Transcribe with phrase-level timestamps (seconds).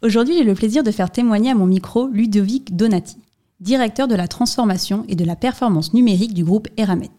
[0.00, 3.16] Aujourd'hui, j'ai le plaisir de faire témoigner à mon micro Ludovic Donati,
[3.58, 7.10] directeur de la transformation et de la performance numérique du groupe Eramet.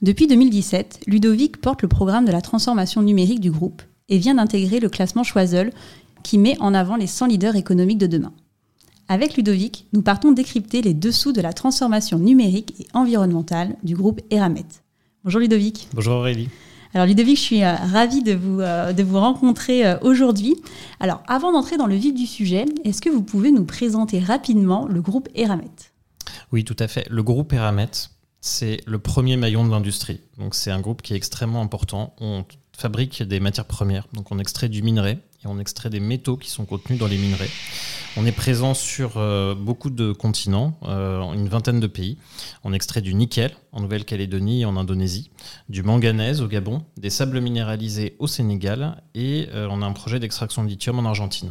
[0.00, 4.78] Depuis 2017, Ludovic porte le programme de la transformation numérique du groupe et vient d'intégrer
[4.78, 5.72] le classement Choiseul
[6.22, 8.32] qui met en avant les 100 leaders économiques de demain.
[9.08, 14.20] Avec Ludovic, nous partons décrypter les dessous de la transformation numérique et environnementale du groupe
[14.30, 14.66] Eramet.
[15.24, 15.88] Bonjour Ludovic.
[15.92, 16.48] Bonjour Aurélie.
[16.94, 20.54] Alors Ludovic, je suis euh, ravie de vous, euh, de vous rencontrer euh, aujourd'hui.
[21.00, 24.86] Alors avant d'entrer dans le vif du sujet, est-ce que vous pouvez nous présenter rapidement
[24.86, 25.64] le groupe Eramet?
[26.52, 27.04] Oui, tout à fait.
[27.10, 27.90] Le groupe Eramet,
[28.40, 30.20] c'est le premier maillon de l'industrie.
[30.38, 32.14] Donc c'est un groupe qui est extrêmement important.
[32.20, 32.44] On
[32.76, 36.50] fabrique des matières premières, donc on extrait du minerai et on extrait des métaux qui
[36.50, 37.50] sont contenus dans les minerais.
[38.16, 42.16] On est présent sur euh, beaucoup de continents, euh, une vingtaine de pays.
[42.62, 45.30] On extrait du nickel en Nouvelle-Calédonie et en Indonésie,
[45.68, 50.20] du manganèse au Gabon, des sables minéralisés au Sénégal et euh, on a un projet
[50.20, 51.50] d'extraction de lithium en Argentine.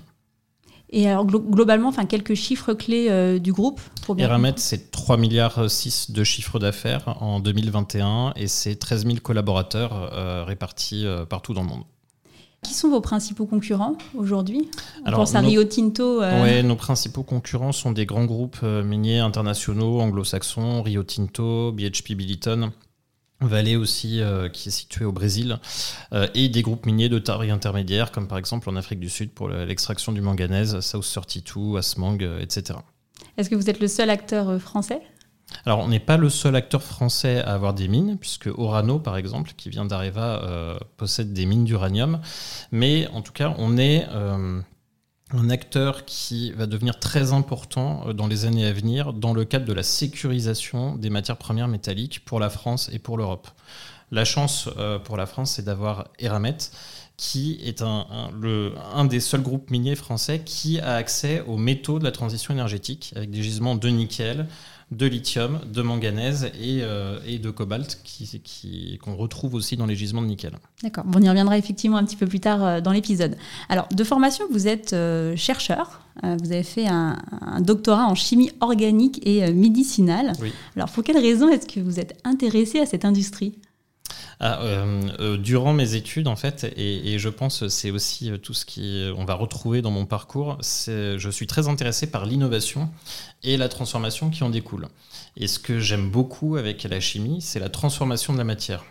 [0.89, 5.67] Et alors globalement, enfin quelques chiffres clés du groupe pour bien Eramet, c'est 3 milliards
[5.67, 11.69] 6 de chiffre d'affaires en 2021 et c'est 13 000 collaborateurs répartis partout dans le
[11.69, 11.83] monde.
[12.63, 14.69] Qui sont vos principaux concurrents aujourd'hui
[15.05, 16.21] On pense à Rio Tinto.
[16.21, 16.43] Euh...
[16.43, 22.13] Oui, nos principaux concurrents sont des grands groupes euh, miniers internationaux, anglo-saxons, Rio Tinto, BHP
[22.13, 22.71] Billiton.
[23.41, 25.59] Vallée aussi, euh, qui est située au Brésil,
[26.33, 29.49] et des groupes miniers de taille intermédiaire, comme par exemple en Afrique du Sud pour
[29.49, 32.79] l'extraction du manganèse, South 32, Asmang, etc.
[33.37, 35.01] Est-ce que vous êtes le seul acteur français
[35.65, 39.15] alors, on n'est pas le seul acteur français à avoir des mines, puisque Orano, par
[39.15, 42.19] exemple, qui vient d'Areva, euh, possède des mines d'uranium.
[42.71, 44.59] Mais en tout cas, on est euh,
[45.31, 49.45] un acteur qui va devenir très important euh, dans les années à venir dans le
[49.45, 53.47] cadre de la sécurisation des matières premières métalliques pour la France et pour l'Europe.
[54.11, 54.69] La chance
[55.05, 56.57] pour la France, c'est d'avoir Eramet,
[57.17, 62.11] qui est un, des seuls groupes miniers français qui a accès aux métaux de la
[62.11, 64.45] transition énergétique, avec des gisements de nickel,
[64.97, 69.95] de lithium, de manganèse et, euh, et de cobalt qu'on qui, retrouve aussi dans les
[69.95, 70.53] gisements de nickel.
[70.81, 73.35] D'accord, on y reviendra effectivement un petit peu plus tard euh, dans l'épisode.
[73.69, 77.17] Alors, de formation, vous êtes euh, chercheur, vous avez fait un,
[77.61, 80.33] doctorat en chimie organique et médicinale.
[80.39, 80.53] Oui.
[80.75, 83.55] Alors, pour quelles raisons est-ce que vous êtes intéressé à cette industrie?
[84.39, 88.53] Ah, euh, euh, durant mes études, en fait, et, je pense c'est aussi euh, tout
[88.53, 92.89] ce qu'on va retrouver dans mon parcours, je suis très intéressé par l'innovation
[93.43, 94.89] et la transformation qui en découle.
[95.37, 98.83] Et ce que j'aime beaucoup avec la chimie, c'est la transformation de la matière.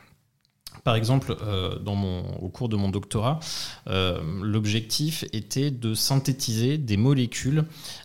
[0.84, 1.36] Par exemple,
[1.84, 3.38] mon, au cours de mon doctorat,
[3.86, 7.64] l'objectif était de synthétiser des molécules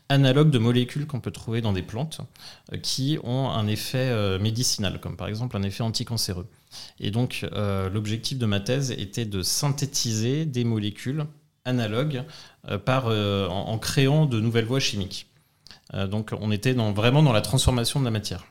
[0.10, 2.22] analogues de molécules qu'on peut trouver dans des plantes
[2.84, 6.48] qui ont un effet médicinal, comme par exemple un effet anticancéreux.
[7.00, 11.26] Et donc, euh, l'objectif de ma thèse était de synthétiser des molécules
[11.66, 12.24] analogues
[12.70, 15.28] euh, euh, en, créant de nouvelles voies chimiques.
[16.10, 18.46] donc, on était vraiment dans la transformation de la matière.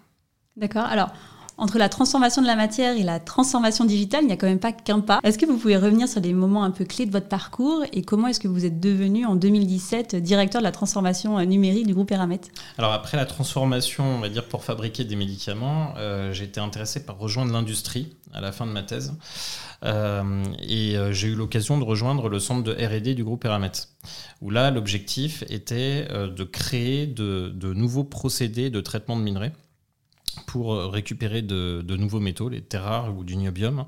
[0.56, 0.86] D'accord.
[0.86, 1.10] Alors,
[1.58, 4.58] entre la transformation de la matière et la transformation digitale, il n'y a quand même
[4.58, 5.20] pas qu'un pas.
[5.22, 8.02] Est-ce que vous pouvez revenir sur des moments un peu clés de votre parcours et
[8.02, 12.10] comment est-ce que vous êtes devenu en 2017 directeur de la transformation numérique du groupe
[12.10, 12.40] Eramet?
[12.76, 17.04] Alors après la transformation, on va dire pour fabriquer des médicaments, euh, j'ai été intéressé
[17.04, 19.14] par rejoindre l'industrie à la fin de ma thèse.
[19.82, 23.72] Euh, et euh, j'ai eu l'occasion de rejoindre le centre de R&D du groupe Eramet,
[24.42, 29.52] où là l'objectif était de créer de nouveaux procédés de traitement de minerais
[30.46, 33.86] pour euh, récupérer de, nouveaux métaux, les terres rares ou du niobium.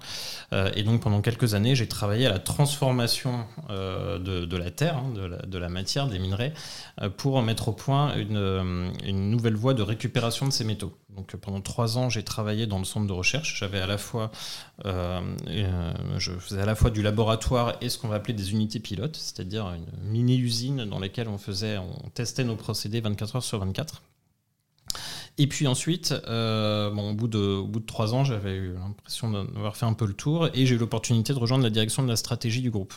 [0.53, 4.99] Euh, et donc pendant quelques années, j'ai travaillé à la transformation euh, de, la terre,
[4.99, 6.53] hein, de, la, matière, des minerais,
[7.17, 10.97] pour mettre au point une, nouvelle voie de récupération de ces métaux.
[11.15, 13.59] Donc pendant trois ans, j'ai travaillé dans le centre de recherche.
[13.59, 14.31] J'avais à la fois,
[14.85, 19.17] je faisais à la fois du laboratoire et ce qu'on va appeler des unités pilotes,
[19.17, 24.03] c'est-à-dire une mini-usine dans laquelle on faisait, on testait nos procédés 24 heures sur 24.
[25.41, 29.93] Et puis ensuite, euh, au, bout de, trois ans, j'avais eu l'impression d'avoir fait un
[29.93, 32.73] peu le tour et j'ai eu l'opportunité de rejoindre la direction de la stratégie du
[32.73, 32.93] groupe.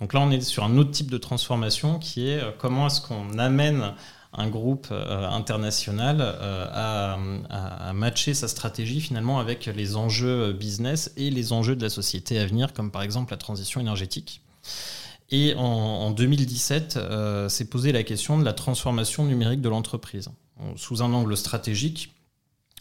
[0.00, 3.02] Donc là, on est sur un autre type de transformation qui est euh, comment est-ce
[3.02, 3.92] qu'on amène
[4.32, 7.18] un groupe euh, international à,
[7.92, 12.46] matcher sa stratégie finalement avec les enjeux business et les enjeux de la société à
[12.46, 14.42] venir, comme par exemple la transition énergétique.
[15.30, 16.98] Et en, 2017,
[17.48, 20.30] s'est posé la question de la transformation numérique de l'entreprise.
[20.76, 22.16] Sous un angle stratégique,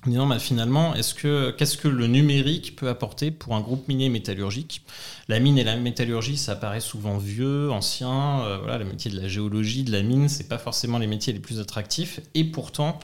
[0.09, 4.09] disant bah, finalement, est-ce que, qu'est-ce que le numérique peut apporter pour un groupe minier
[4.09, 4.85] métallurgique?
[5.27, 8.41] La mine et la métallurgie, ça paraît souvent vieux, ancien.
[8.41, 11.33] Euh, voilà, le métier de la géologie, de la mine, c'est pas forcément les métiers
[11.33, 12.19] les plus attractifs.
[12.33, 12.99] Et pourtant,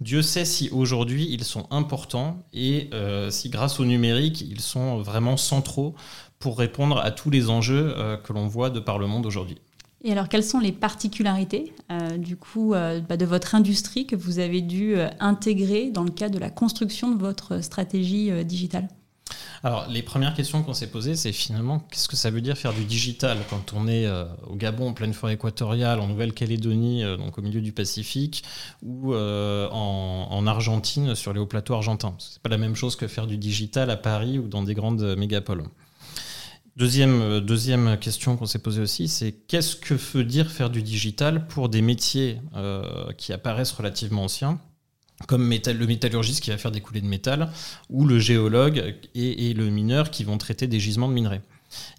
[0.00, 5.00] Dieu sait si aujourd'hui ils sont importants et euh, si grâce au numérique, ils sont
[5.00, 5.94] vraiment centraux
[6.38, 9.58] pour répondre à tous les enjeux euh, que l'on voit de par le monde aujourd'hui.
[10.06, 14.14] Et alors, quelles sont les particularités euh, du coup euh, bah, de votre industrie que
[14.14, 18.86] vous avez dû euh, intégrer dans le cadre de la construction de votre stratégie digitale?
[19.64, 22.72] Alors, les premières questions qu'on s'est posées, c'est finalement qu'est-ce que ça veut dire faire
[22.72, 24.08] du digital quand on est
[24.46, 28.44] au Gabon, en pleine forêt équatoriale, en Nouvelle-Calédonie, donc au milieu du Pacifique,
[28.84, 32.14] ou en, en, Argentine, sur les hauts plateaux argentins?
[32.18, 35.16] C'est pas la même chose que faire du digital à Paris ou dans des grandes
[35.16, 35.64] mégapoles.
[36.76, 40.82] Deuxième, euh, deuxième question qu'on s'est posée aussi, c'est qu'est-ce que veut dire faire du
[40.82, 44.60] digital pour des métiers euh, qui apparaissent relativement anciens
[45.26, 47.50] comme le métallurgiste qui va faire des coulées de métal,
[47.88, 51.40] ou le géologue et le mineur qui vont traiter des gisements de minerais?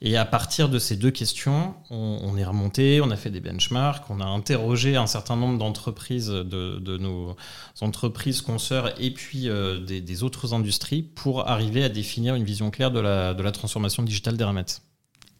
[0.01, 4.07] Et à partir de ces deux questions, on, est remonté, on a fait des benchmarks,
[4.09, 7.35] on a interrogé un certain nombre d'entreprises, de, nos
[7.81, 12.91] entreprises consoeurs et puis euh, des, autres industries pour arriver à définir une vision claire
[12.91, 14.65] de la, transformation digitale d'Eramet.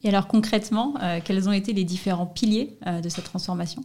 [0.03, 3.83] Et alors concrètement, euh, quels ont été les différents piliers euh, de cette transformation?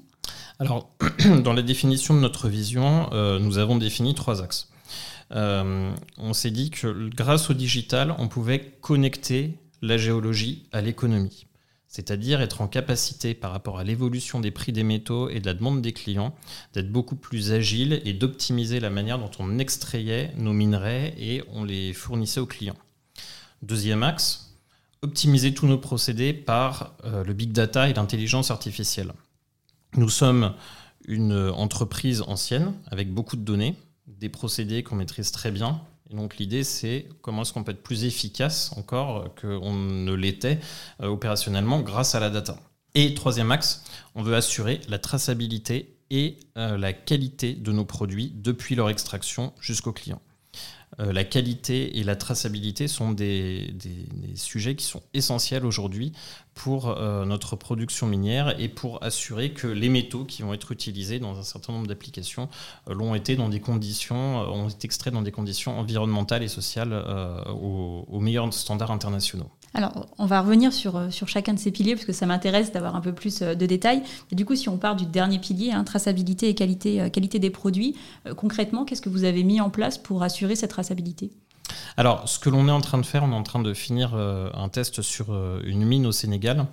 [0.59, 0.89] Alors,
[1.45, 3.11] dans la définition de notre vision,
[3.41, 4.71] nous avons défini trois axes.
[5.31, 11.47] on s'est dit que grâce au digital, on pouvait connecter la géologie à l'économie,
[11.89, 15.55] c'est-à-dire être en capacité par rapport à l'évolution des prix des métaux et de la
[15.55, 16.35] demande des clients
[16.73, 21.65] d'être beaucoup plus agile et d'optimiser la manière dont on extrayait nos minerais et on
[21.65, 22.79] les fournissait aux clients.
[23.63, 24.55] Deuxième axe,
[25.03, 29.13] optimiser tous nos procédés par euh, le big data et l'intelligence artificielle.
[29.97, 30.55] Nous sommes
[31.07, 33.75] une entreprise ancienne avec beaucoup de données,
[34.07, 35.83] des procédés qu'on maîtrise très bien,
[36.13, 40.61] donc l'idée, c'est comment est-ce qu'on peut être plus efficace encore qu'on ne l'était
[41.01, 42.59] euh, opérationnellement grâce à la data.
[42.95, 48.33] Et troisième axe, on veut assurer la traçabilité et euh, la qualité de nos produits
[48.35, 50.21] depuis leur extraction jusqu'au client.
[51.01, 53.75] Euh, la qualité et la traçabilité sont des,
[54.35, 56.13] sujets qui sont essentiels aujourd'hui
[56.55, 61.19] pour euh, notre production minière et pour assurer que les métaux qui vont être utilisés
[61.19, 62.49] dans un certain nombre d'applications
[62.89, 66.93] euh, l'ont été dans des conditions, ont été extraits dans des conditions environnementales et sociales
[67.49, 69.51] aux meilleurs standards internationaux.
[69.75, 72.73] Alors, on va revenir sur, euh, sur chacun de ces piliers, parce que ça m'intéresse
[72.73, 74.03] d'avoir un peu plus euh, de détails.
[74.31, 77.39] Et du coup, si on part du dernier pilier, hein, traçabilité et qualité, euh, qualité
[77.39, 77.97] des produits,
[78.37, 81.31] concrètement, qu'est-ce que vous avez mis en place pour assurer cette traçabilité?
[81.97, 84.15] Alors, ce que l'on est en train de faire, on est en train de finir
[84.15, 85.27] un test sur
[85.65, 86.67] une mine au Sénégal.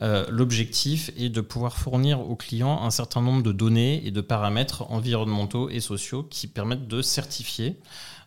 [0.00, 4.90] L'objectif est de pouvoir fournir aux clients un certain nombre de données et de paramètres
[4.90, 7.78] environnementaux et sociaux qui permettent de certifier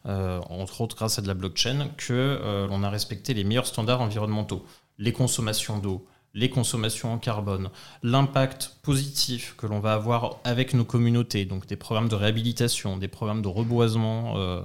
[0.07, 3.65] euh, entre autres grâce à de la blockchain, que euh, l'on a respecté les meilleurs
[3.65, 4.63] standards environnementaux.
[5.00, 7.69] Les consommations d'eau, les consommations en carbone,
[8.03, 13.07] l'impact positif que l'on va avoir avec nos communautés, donc des programmes de réhabilitation, des
[13.07, 14.61] programmes de reboisement euh,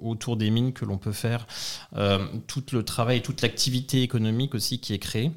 [0.00, 1.46] autour des mines que l'on peut faire,
[2.46, 5.32] tout le travail toute l'activité économique aussi qui est créée.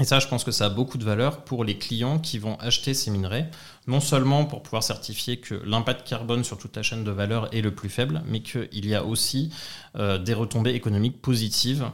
[0.00, 2.56] Et ça, je pense que ça a beaucoup de valeur pour les clients qui vont
[2.58, 3.50] acheter ces minerais,
[3.86, 7.60] non seulement pour pouvoir certifier que l'impact carbone sur toute la chaîne de valeur est
[7.60, 9.52] le plus faible, mais qu'il y a aussi
[9.96, 11.84] euh, des retombées économiques positives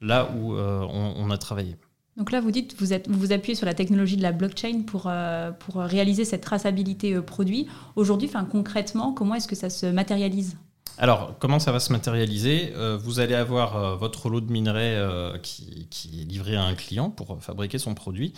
[0.00, 1.76] là où euh, on, a travaillé.
[2.16, 5.50] Donc là, vous dites, vous, vous appuyez sur la technologie de la blockchain pour, euh,
[5.52, 7.68] pour réaliser cette traçabilité produit.
[7.94, 10.56] Aujourd'hui, concrètement, comment est-ce que ça se matérialise?
[10.98, 12.72] Alors, comment ça va se matérialiser?
[12.74, 15.86] Euh, Vous allez avoir euh, votre lot de minerais euh, qui,
[16.22, 18.32] est livré à un client pour fabriquer son produit.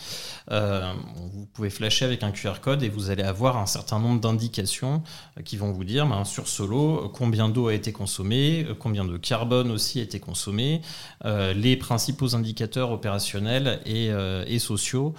[0.51, 5.03] vous pouvez flasher avec un QR code et vous allez avoir un certain nombre d'indications
[5.45, 9.17] qui vont vous dire ben, sur ce lot combien d'eau a été consommée, combien de
[9.17, 10.83] carbone aussi a été consommé,
[11.25, 14.09] les principaux indicateurs opérationnels et,
[14.47, 15.15] et sociaux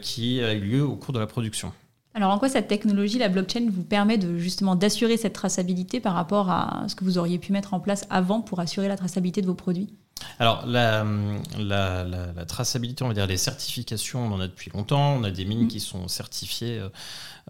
[0.00, 1.72] qui ont eu lieu au cours de la production.
[2.14, 6.14] Alors en quoi cette technologie, la blockchain, vous permet de justement d'assurer cette traçabilité par
[6.14, 9.40] rapport à ce que vous auriez pu mettre en place avant pour assurer la traçabilité
[9.40, 9.94] de vos produits?
[10.38, 11.04] Alors, la,
[12.46, 15.14] traçabilité, on va dire les certifications, on en a depuis longtemps.
[15.14, 15.68] On a des mines mmh.
[15.68, 16.88] qui sont certifiées euh,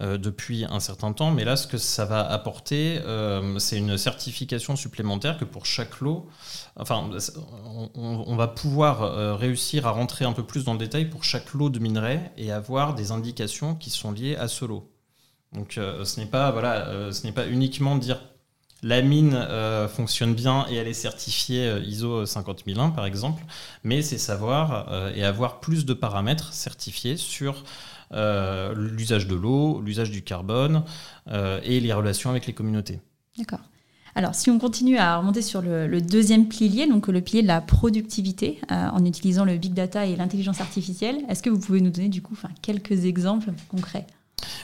[0.01, 1.31] euh, depuis un certain temps.
[1.31, 6.01] Mais là, ce que ça va apporter, euh, c'est une certification supplémentaire que pour chaque
[6.01, 6.29] lot,
[6.77, 7.09] enfin,
[7.95, 11.71] on, va pouvoir réussir à rentrer un peu plus dans le détail pour chaque lot
[11.71, 14.91] de minerais et avoir des indications qui sont liées à ce lot.
[15.53, 18.21] Donc, ce n'est pas, voilà, ce n'est pas uniquement dire
[18.83, 23.45] la mine euh, fonctionne bien et elle est certifiée euh, ISO 50001 par exemple,
[23.85, 27.65] mais c'est savoir euh, et avoir plus de paramètres certifiés sur
[28.15, 30.85] l'usage de l'eau, l'usage du carbone
[31.33, 33.01] et les relations avec les communautés.
[33.39, 33.61] D'accord.
[34.15, 37.63] Alors, si on continue à remonter sur le, deuxième pilier, donc le pilier de la
[37.63, 42.11] productivité, en utilisant le big data et l'intelligence artificielle, est-ce que vous pouvez nous donner
[42.11, 44.07] du coup quelques exemples concrets?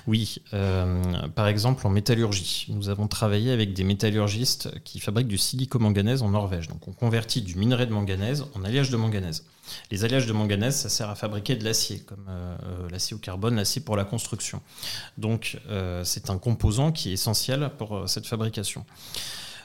[0.07, 2.67] Oui, euh, par exemple en métallurgie.
[2.71, 6.69] Nous avons travaillé avec des métallurgistes qui fabriquent du silicomanganèse en Norvège.
[6.69, 9.45] Donc on convertit du minerai de manganèse en alliage de manganèse.
[9.91, 13.19] Les alliages de manganèse, ça sert à fabriquer de l'acier, comme euh, euh, l'acier au
[13.19, 14.63] carbone, l'acier pour la construction.
[15.19, 15.59] Donc
[16.05, 18.85] c'est un composant qui est essentiel pour cette fabrication.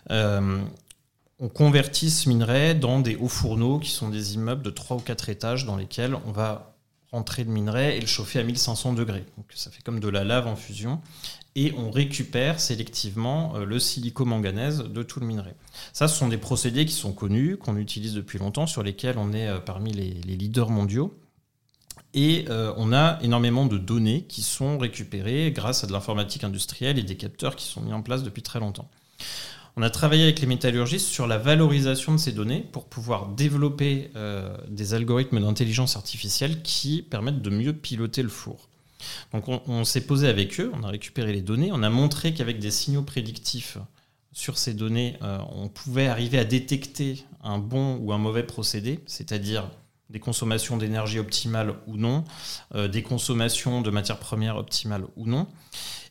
[0.09, 4.99] on convertit ce minerai dans des hauts fourneaux qui sont des immeubles de 3 ou
[4.99, 6.72] 4 étages dans lesquels on va
[7.13, 9.25] rentrer le minerai et le chauffer à 1500 degrés.
[9.37, 10.99] Donc ça fait comme de la lave en fusion.
[11.55, 15.53] Et on récupère sélectivement euh, le silico-manganèse de tout le minerai.
[15.93, 19.31] Ça, ce sont des procédés qui sont connus, qu'on utilise depuis longtemps, sur lesquels on
[19.31, 21.15] est euh, parmi les, leaders mondiaux.
[22.15, 26.97] Et euh, on a énormément de données qui sont récupérées grâce à de l'informatique industrielle
[26.97, 28.89] et des capteurs qui sont mis en place depuis très longtemps.
[29.75, 34.11] On a travaillé avec les métallurgistes sur la valorisation de ces données pour pouvoir développer
[34.15, 38.69] euh, des algorithmes d'intelligence artificielle qui permettent de mieux piloter le four.
[39.33, 42.59] Donc on, s'est posé avec eux, on a récupéré les données, on a montré qu'avec
[42.59, 43.77] des signaux prédictifs
[44.31, 48.99] sur ces données, euh, on pouvait arriver à détecter un bon ou un mauvais procédé,
[49.05, 49.69] c'est-à-dire
[50.09, 52.23] des consommations d'énergie optimales ou non,
[52.75, 55.47] euh, des consommations de matières premières optimales ou non.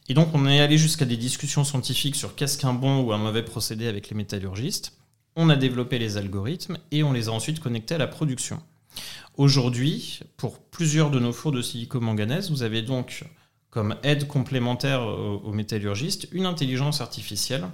[0.08, 3.18] Et donc, on est allé jusqu'à des discussions scientifiques sur qu'est-ce qu'un bon ou un
[3.18, 4.98] mauvais procédé avec les métallurgistes.
[5.36, 8.60] On a développé les algorithmes et on les a ensuite connectés à la production.
[9.36, 13.24] Aujourd'hui, pour plusieurs de nos fours de silico-manganèse, vous avez donc
[13.70, 17.64] comme aide complémentaire aux métallurgistes une intelligence artificielle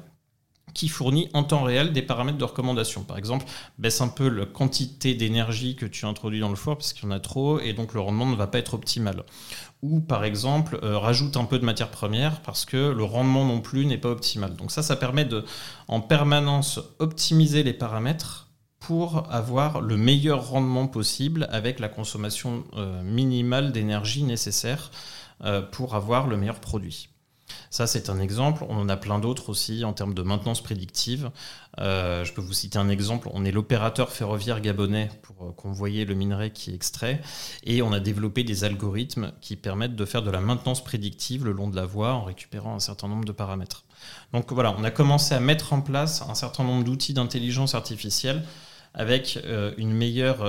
[0.74, 3.02] qui fournit en temps réel des paramètres de recommandation.
[3.02, 3.46] Par exemple,
[3.78, 7.06] baisse un peu la quantité d'énergie que tu introduis dans le four parce qu'il y
[7.06, 9.24] en a trop et donc le rendement ne va pas être optimal.
[9.82, 13.60] Ou par exemple, euh, rajoute un peu de matière première parce que le rendement non
[13.60, 14.56] plus n'est pas optimal.
[14.56, 15.44] Donc ça, ça permet de
[15.86, 18.48] en permanence optimiser les paramètres
[18.80, 24.90] pour avoir le meilleur rendement possible avec la consommation euh, minimale d'énergie nécessaire
[25.44, 27.08] euh, pour avoir le meilleur produit.
[27.70, 28.64] Ça, c'est un exemple.
[28.68, 31.30] On en a plein d'autres aussi en termes de maintenance prédictive.
[31.78, 33.28] Euh, je peux vous citer un exemple.
[33.32, 37.20] On est l'opérateur ferroviaire gabonais pour euh, convoyer le minerai qui est extrait.
[37.64, 41.52] Et on a développé des algorithmes qui permettent de faire de la maintenance prédictive le
[41.52, 43.84] long de la voie en récupérant un certain nombre de paramètres.
[44.32, 48.44] Donc voilà, on a commencé à mettre en place un certain nombre d'outils d'intelligence artificielle
[48.94, 50.40] avec euh, une meilleure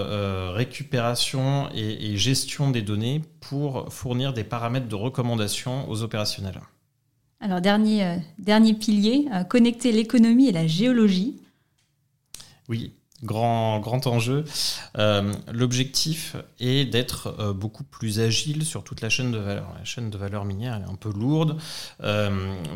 [0.55, 6.59] récupération et, gestion des données pour fournir des paramètres de recommandation aux opérationnels.
[7.41, 11.37] Alors, dernier, euh, dernier pilier, euh, connecter l'économie et la géologie.
[12.67, 12.93] Oui,
[13.23, 14.43] grand, grand enjeu.
[14.97, 19.73] Euh, l'objectif est d'être beaucoup plus agile sur toute la chaîne de valeur.
[19.77, 21.57] La chaîne de valeur minière est un peu lourde.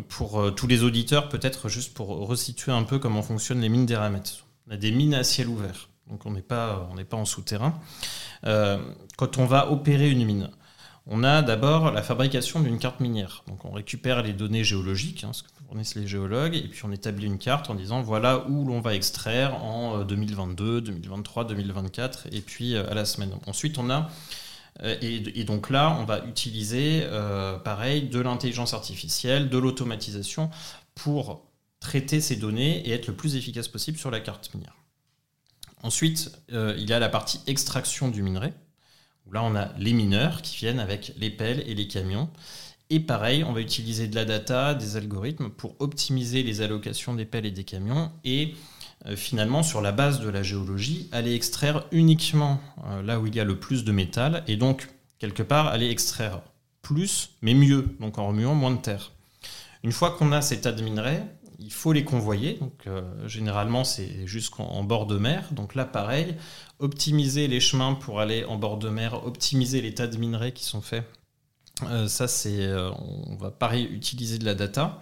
[0.08, 4.24] pour tous les auditeurs, peut-être juste pour resituer un peu comment fonctionnent les mines d'Eramet.
[4.67, 7.79] On a des mines à ciel ouvert, donc on n'est pas, pas en souterrain.
[8.43, 10.50] quand on va opérer une mine,
[11.06, 13.44] on a d'abord la fabrication d'une carte minière.
[13.48, 16.92] Donc on récupère les données géologiques, hein, ce que fournissent les géologues, et puis on
[16.92, 22.42] établit une carte en disant voilà où l'on va extraire en 2022, 2023, 2024, et
[22.42, 23.34] puis euh, à la semaine.
[23.48, 24.10] Ensuite on a
[24.82, 30.50] euh, et, donc là, on va utiliser, euh, pareil, de l'intelligence artificielle, de l'automatisation
[30.96, 31.46] pour
[31.80, 34.76] traiter ces données et être le plus efficace possible sur la carte minière.
[35.84, 38.54] Ensuite, il y a la partie extraction du minerai
[39.32, 42.30] là, on a les mineurs qui viennent avec les pelles et les camions.
[42.89, 47.25] Et pareil, on va utiliser de la data, des algorithmes pour optimiser les allocations des
[47.25, 48.53] pelles et des camions et
[49.06, 53.36] euh, finalement, sur la base de la géologie, aller extraire uniquement euh, là où il
[53.36, 54.89] y a le plus de métal et donc,
[55.20, 56.42] quelque part, aller extraire
[56.82, 59.12] plus, mais mieux, donc en remuant moins de terre.
[59.84, 61.24] Une fois qu'on a ces tas de minerais,
[61.60, 62.53] il faut les convoyer.
[62.56, 65.48] Donc, euh, généralement, c'est jusqu'en bord de mer.
[65.51, 66.36] Donc là, pareil,
[66.84, 70.66] optimiser les chemins pour aller en bord de mer, optimiser les tas de minerais qui
[70.66, 71.06] sont faits.
[71.84, 72.92] Euh, ça, c'est, euh,
[73.28, 75.02] on va pareil utiliser de la data.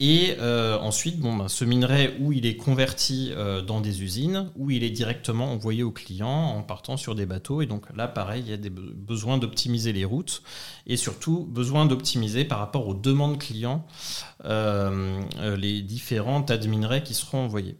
[0.00, 3.32] Et euh, ensuite, ben, ce minerai, où il est converti
[3.66, 7.62] dans des usines, où il est directement envoyé aux clients en partant sur des bateaux.
[7.62, 10.42] Et donc là, pareil, il y a des besoins d'optimiser les routes
[10.86, 13.86] et surtout besoin d'optimiser par rapport aux demandes clients
[14.44, 17.76] les différents tas de minerais qui seront envoyés.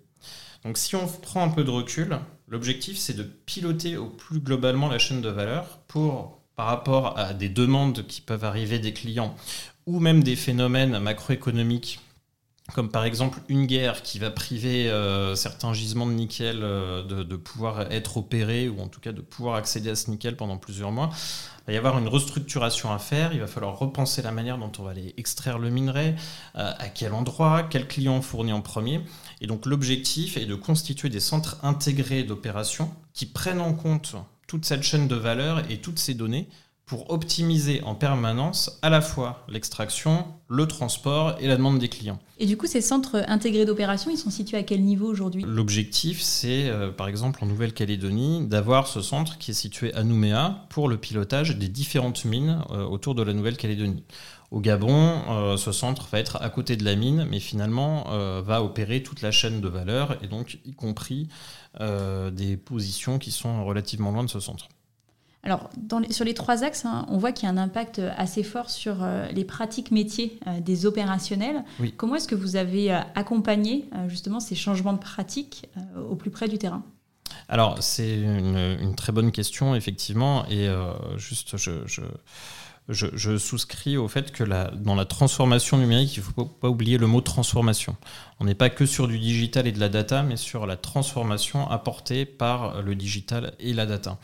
[0.64, 4.88] Donc si on prend un peu de recul, l'objectif c'est de piloter au plus globalement
[4.88, 9.36] la chaîne de valeur pour par rapport à des demandes qui peuvent arriver des clients
[9.86, 12.00] ou même des phénomènes macroéconomiques
[12.74, 14.92] comme par exemple une guerre qui va priver
[15.34, 19.54] certains gisements de nickel de, de, pouvoir être opérés ou en tout cas de pouvoir
[19.56, 21.10] accéder à ce nickel pendant plusieurs mois,
[21.68, 24.72] il va y avoir une restructuration à faire, il va falloir repenser la manière dont
[24.78, 26.14] on va aller extraire le minerai,
[26.56, 29.02] euh, à quel endroit, quel client fournit en premier.
[29.42, 34.64] Et donc l'objectif est de constituer des centres intégrés d'opération qui prennent en compte toute
[34.64, 36.48] cette chaîne de valeur et toutes ces données
[36.88, 42.18] pour optimiser en permanence à la fois l'extraction, le transport et la demande des clients.
[42.38, 45.44] Et du coup, ces centres intégrés d'opération, ils sont situés à quel niveau aujourd'hui?
[45.46, 50.64] L'objectif, c'est euh, par exemple en Nouvelle-Calédonie d'avoir ce centre qui est situé à Nouméa
[50.70, 54.02] pour le pilotage des différentes mines euh, autour de la Nouvelle-Calédonie.
[54.50, 58.06] Au Gabon, euh, ce centre va être à côté de la mine, mais finalement
[58.40, 61.28] va opérer toute la chaîne de valeur et donc y compris
[61.78, 64.68] des positions qui sont relativement loin de ce centre.
[65.44, 65.70] Alors,
[66.10, 69.02] sur les trois axes, hein, on voit qu'il y a un impact assez fort sur
[69.02, 71.64] euh, les pratiques métiers euh, des opérationnels.
[71.96, 75.68] Comment est-ce que vous avez euh, accompagné justement ces changements de pratiques
[76.10, 76.82] au plus près du terrain?
[77.48, 80.44] Alors, c'est une, très bonne question, effectivement.
[80.48, 80.68] Et
[81.16, 81.56] juste,
[82.88, 87.06] je, souscris au fait que dans la transformation numérique, il ne faut pas oublier le
[87.06, 87.96] mot transformation.
[88.40, 91.70] On n'est pas que sur du digital et de la data, mais sur la transformation
[91.70, 94.18] apportée par le digital et la data.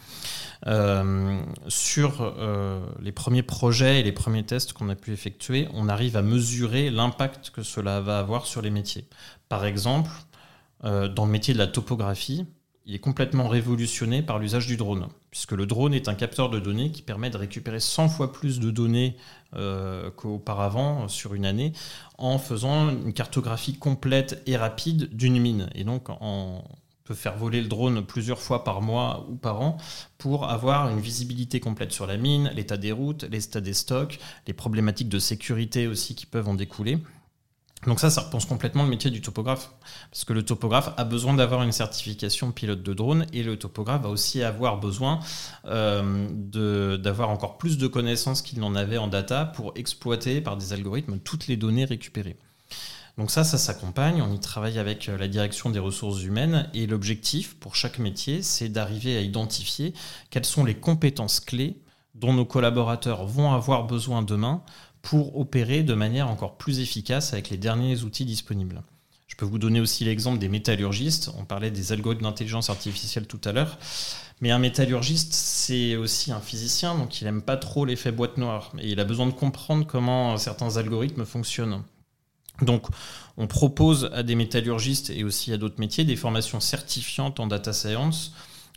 [0.66, 5.88] Euh, sur euh, les premiers projets et les premiers tests qu'on a pu effectuer, on
[5.88, 9.06] arrive à mesurer l'impact que cela va avoir sur les métiers.
[9.48, 10.10] Par exemple,
[10.84, 12.46] euh, dans le métier de la topographie,
[12.86, 16.58] il est complètement révolutionné par l'usage du drone, puisque le drone est un capteur de
[16.58, 19.16] données qui permet de récupérer 100 fois plus de données
[20.16, 21.72] qu'auparavant sur une année,
[22.18, 25.70] en faisant une cartographie complète et rapide d'une mine.
[25.74, 26.62] Et donc en
[27.04, 29.76] peut faire voler le drone plusieurs fois par mois ou par an
[30.16, 34.54] pour avoir une visibilité complète sur la mine, l'état des routes, l'état des stocks, les
[34.54, 36.98] problématiques de sécurité aussi qui peuvent en découler.
[37.86, 39.70] Donc ça, ça repense complètement le métier du topographe.
[40.10, 44.02] Parce que le topographe a besoin d'avoir une certification pilote de drone et le topographe
[44.02, 45.20] va aussi avoir besoin
[45.66, 50.72] euh, d'avoir encore plus de connaissances qu'il n'en avait en data pour exploiter par des
[50.72, 52.38] algorithmes toutes les données récupérées.
[53.16, 56.86] Donc ça, ça s'accompagne, on y travaille avec euh, la direction des ressources humaines et
[56.86, 59.94] l'objectif pour chaque métier, c'est d'arriver à identifier
[60.30, 61.80] quelles sont les compétences clés
[62.16, 64.62] dont nos collaborateurs vont avoir besoin demain
[65.02, 68.82] pour opérer de manière encore plus efficace avec les derniers outils disponibles.
[69.28, 71.30] Je peux vous donner aussi l'exemple des métallurgistes.
[71.36, 73.78] On parlait des algorithmes d'intelligence artificielle tout à l'heure.
[74.40, 78.72] Mais un métallurgiste, c'est aussi un physicien, donc il n'aime pas trop l'effet boîte noire.
[78.78, 81.82] Et il a besoin de comprendre comment certains algorithmes fonctionnent.
[82.62, 82.86] Donc,
[83.36, 87.72] on propose à des métallurgistes et aussi à d'autres métiers des formations certifiantes en data
[87.72, 88.32] science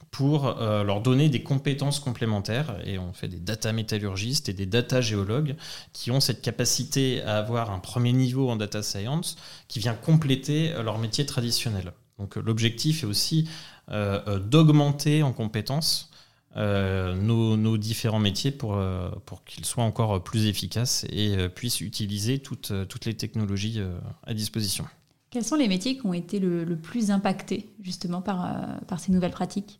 [0.09, 2.75] pour euh, leur donner des compétences complémentaires.
[2.85, 5.55] Et on fait des data métallurgistes et des data géologues
[5.93, 9.37] qui ont cette capacité à avoir un premier niveau en data science
[9.67, 11.93] qui vient compléter euh, leur métier traditionnel.
[12.17, 13.47] Donc l'objectif est aussi
[13.89, 16.09] euh, d'augmenter en compétences
[16.57, 21.81] euh, nos, différents métiers pour, euh, pour qu'ils soient encore plus efficaces et euh, puissent
[21.81, 23.79] utiliser toutes, toutes les technologies
[24.23, 24.85] à disposition.
[25.29, 29.11] Quels sont les métiers qui ont été le, le plus impactés justement par, par ces
[29.11, 29.79] nouvelles pratiques?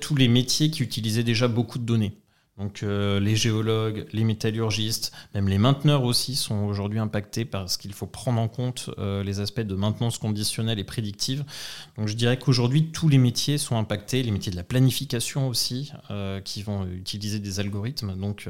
[0.00, 2.16] Tous les métiers qui utilisaient déjà beaucoup de données.
[2.58, 7.92] Donc euh, les géologues, les métallurgistes, même les mainteneurs aussi sont aujourd'hui impactés parce qu'il
[7.92, 11.44] faut prendre en compte euh, les aspects de maintenance conditionnelle et prédictive.
[11.98, 15.92] Donc je dirais qu'aujourd'hui tous les métiers sont impactés, les métiers de la planification aussi,
[16.10, 18.16] euh, qui vont utiliser des algorithmes.
[18.16, 18.48] Donc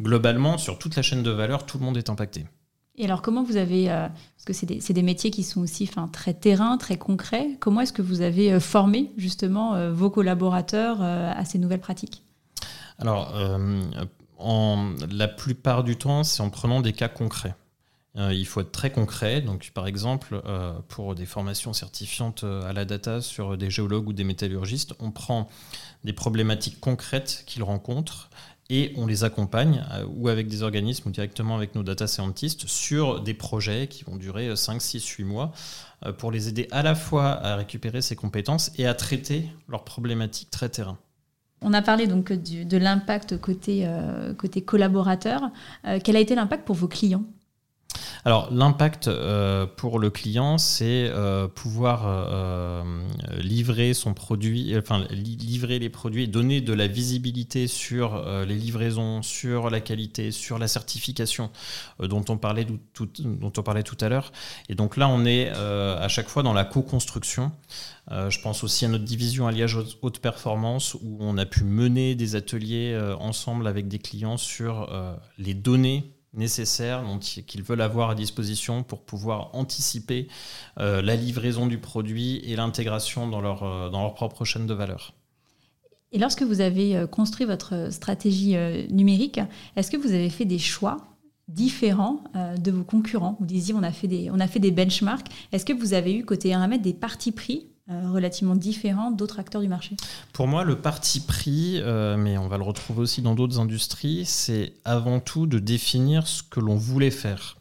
[0.00, 2.46] globalement, sur toute la chaîne de valeur, tout le monde est impacté.
[2.96, 6.76] Et alors comment vous avez, parce que c'est des, métiers qui sont aussi très terrain,
[6.76, 12.22] très concrets, comment est-ce que vous avez formé justement vos collaborateurs à ces nouvelles pratiques?
[12.98, 13.82] Alors, euh,
[15.10, 17.54] la plupart du temps, c'est en prenant des cas concrets.
[18.16, 19.40] Euh, il faut être très concret.
[19.40, 24.12] Donc, par exemple, euh, pour des formations certifiantes à la data sur des géologues ou
[24.12, 25.48] des métallurgistes, on prend
[26.04, 28.28] des problématiques concrètes qu'ils rencontrent
[28.70, 33.20] et on les accompagne, ou avec des organismes, ou directement avec nos data scientists, sur
[33.20, 35.52] des projets qui vont durer 5, 6, 8 mois,
[36.16, 40.50] pour les aider à la fois à récupérer ces compétences et à traiter leurs problématiques
[40.50, 40.96] très terrain.
[41.62, 45.50] On a parlé donc de l'impact côté, euh, côté collaborateur.
[45.86, 47.24] Euh, quel a été l'impact pour vos clients?
[48.24, 51.10] Alors l'impact euh, pour le client, c'est
[51.54, 52.84] pouvoir
[53.38, 59.70] livrer son produit, enfin livrer les produits, donner de la visibilité sur les livraisons, sur
[59.70, 61.50] la qualité, sur la certification
[62.00, 63.08] dont on parlait tout,
[64.00, 64.32] à l'heure.
[64.68, 67.52] Et donc là, on est à chaque fois dans la co-construction.
[68.10, 72.14] Euh, je pense aussi à notre division alliage haute performance où on a pu mener
[72.16, 77.04] des ateliers euh, ensemble avec des clients sur euh, les données nécessaires
[77.46, 80.28] qu'ils veulent avoir à disposition pour pouvoir anticiper
[80.76, 85.14] la livraison du produit et l'intégration dans leur, dans leur propre chaîne de valeur.
[86.12, 88.56] Et lorsque vous avez construit votre stratégie
[88.90, 89.40] numérique,
[89.76, 90.98] est-ce que vous avez fait des choix
[91.48, 93.36] différents de vos concurrents?
[93.40, 95.28] Vous disiez on a fait des, on a fait des benchmarks.
[95.52, 99.60] Est-ce que vous avez eu côté Eramet des partis pris euh, relativement différent d'autres acteurs
[99.60, 99.96] du marché
[100.32, 104.24] Pour moi, le parti pris, euh, mais on va le retrouver aussi dans d'autres industries,
[104.24, 107.56] c'est avant tout de définir ce que l'on voulait faire.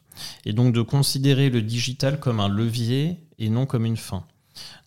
[0.46, 4.26] Et donc de considérer le digital comme un levier et non comme une fin.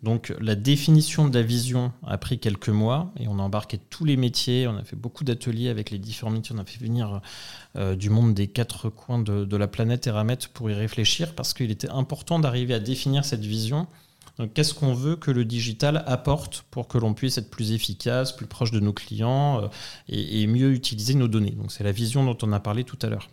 [0.03, 4.05] Donc la définition de la vision a pris quelques mois et on a embarqué tous
[4.05, 7.23] les métiers, on a fait beaucoup d'ateliers avec les différents métiers, on a fait venir
[7.77, 11.55] euh, du monde des quatre coins de, de la planète Eramet pour y réfléchir parce
[11.55, 13.89] qu'il était important d'arriver à définir cette vision
[14.55, 18.47] qu'est-ce qu'on veut que le digital apporte pour que l'on puisse être plus efficace, plus
[18.47, 19.69] proche de nos clients euh,
[20.09, 21.53] et, mieux utiliser nos données?
[21.53, 23.29] Donc, c'est la vision dont on a parlé tout à l'heure.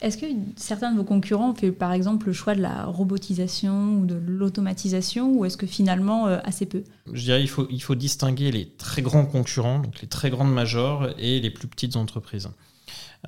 [0.00, 0.26] Est-ce que
[0.56, 4.14] certains de vos concurrents ont fait par exemple le choix de la robotisation ou de
[4.14, 6.84] l'automatisation ou est-ce que finalement euh, assez peu?
[7.12, 10.52] Je dirais qu'il faut, il faut distinguer les très grands concurrents, donc les très grandes
[10.52, 12.48] majors et les plus petites entreprises.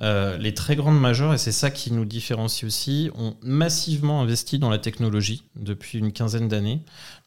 [0.01, 4.57] Euh, les très grandes majeures, et c'est ça qui nous différencie aussi, ont massivement investi
[4.57, 6.81] dans la technologie depuis une quinzaine d'années.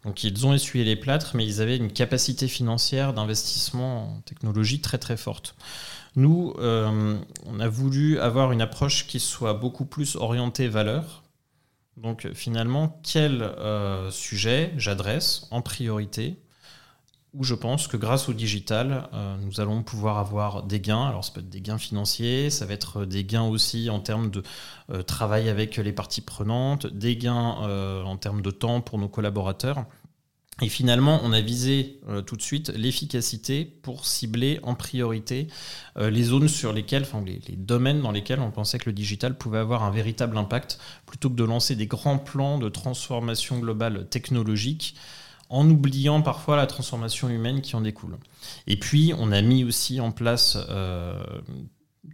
[0.05, 4.81] Donc ils ont essuyé les plâtres, mais ils avaient une capacité financière d'investissement en technologie
[4.81, 5.55] très très forte.
[6.17, 11.23] Nous, euh, on a voulu avoir une approche qui soit beaucoup plus orientée valeur.
[11.97, 16.37] Donc finalement, quel euh, sujet j'adresse en priorité
[17.37, 21.07] où je pense que grâce au digital, euh, nous allons pouvoir avoir des gains.
[21.07, 24.31] Alors ça peut être des gains financiers, ça va être des gains aussi en termes
[24.31, 24.43] de
[24.91, 29.09] euh, travail avec les parties prenantes, des gains euh, en termes de temps pour nos
[29.09, 29.85] collaborateurs.
[30.63, 35.49] Et finalement, on a visé tout de suite l'efficacité pour cibler en priorité
[36.01, 39.37] les zones sur lesquelles, enfin les, les, domaines dans lesquels on pensait que le digital
[39.37, 44.09] pouvait avoir un véritable impact, plutôt que de lancer des grands plans de transformation globale
[44.09, 44.97] technologique
[45.49, 48.19] en oubliant parfois la transformation humaine qui en découle.
[48.67, 51.23] Et puis, on a mis aussi en place euh,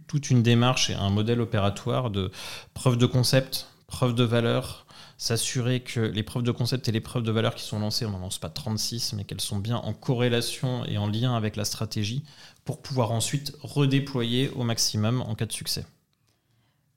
[0.07, 2.31] toute une démarche et un modèle opératoire de
[2.73, 4.85] preuve de concept, preuve de valeur,
[5.17, 8.11] s'assurer que les preuves de concept et les preuves de valeur qui sont lancées, on
[8.11, 11.65] n'en lance pas 36, mais qu'elles sont bien en corrélation et en lien avec la
[11.65, 12.23] stratégie
[12.65, 15.85] pour pouvoir ensuite redéployer au maximum en cas de succès.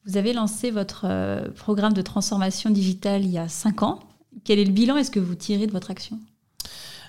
[0.07, 4.01] Vous avez lancé votre euh, programme de transformation digitale il y a 5 ans.
[4.45, 4.97] Quel est le bilan?
[4.97, 6.19] Est-ce que vous tirez de votre action?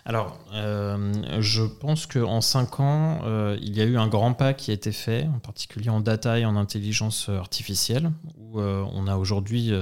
[0.07, 4.53] Alors, euh, je pense qu'en cinq ans, euh, il y a eu un grand pas
[4.53, 9.05] qui a été fait, en particulier en data et en intelligence artificielle, où euh, on
[9.07, 9.73] a aujourd'hui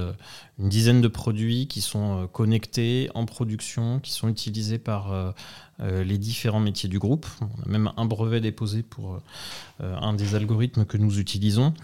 [0.58, 5.34] une dizaine de produits qui sont connectés en production, qui sont utilisés par
[5.78, 7.26] les différents métiers du groupe.
[7.40, 9.20] On a même un brevet déposé pour
[9.80, 11.74] un des algorithmes que nous utilisons.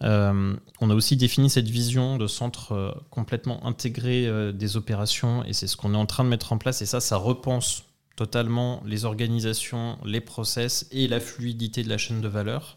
[0.00, 5.76] on a aussi défini cette vision de centre complètement intégré des opérations, et c'est ce
[5.76, 7.84] qu'on est en train de mettre en place, et ça, ça repense
[8.16, 12.76] totalement les organisations, les process et la fluidité de la chaîne de valeur.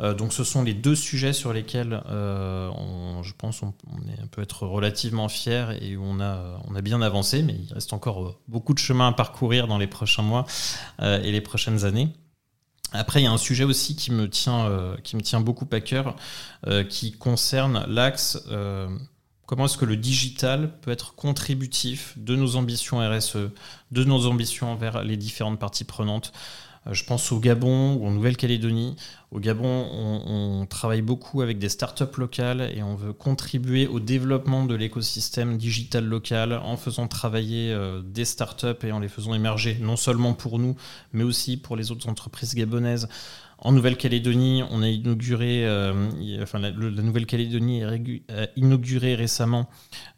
[0.00, 2.70] Euh, donc ce sont les deux sujets sur lesquels euh,
[3.22, 3.72] je pense on,
[4.30, 7.92] peut être relativement fier et où on a, on a bien avancé, mais il reste
[7.92, 10.46] encore euh, beaucoup de chemin à parcourir dans les prochains mois
[11.00, 12.08] et les prochaines années.
[12.92, 16.14] Après, il y a un sujet aussi qui me tient, beaucoup à cœur,
[16.88, 18.38] qui concerne l'axe
[19.46, 23.50] Comment est-ce que le digital peut être contributif de nos ambitions RSE,
[23.90, 26.32] de nos ambitions envers les différentes parties prenantes
[26.90, 28.96] je pense au Gabon ou en Nouvelle-Calédonie.
[29.30, 34.64] Au Gabon, on, travaille beaucoup avec des startups locales et on veut contribuer au développement
[34.64, 39.78] de l'écosystème digital local en faisant travailler euh, des startups et en les faisant émerger,
[39.80, 40.76] non seulement pour nous,
[41.12, 43.08] mais aussi pour les autres entreprises gabonaises.
[43.58, 46.10] En Nouvelle-Calédonie, on a inauguré, euh,
[46.42, 47.96] enfin la, Nouvelle-Calédonie a
[48.56, 49.68] inauguré récemment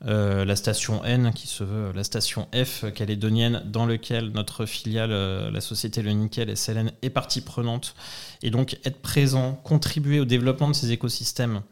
[0.05, 5.13] euh, la station N, qui se veut la station F calédonienne, dans lequel notre filiale,
[5.13, 7.95] euh, la société Le Nickel SLN, est partie prenante.
[8.43, 11.63] Et donc être présent, contribuer au développement de ces écosystèmes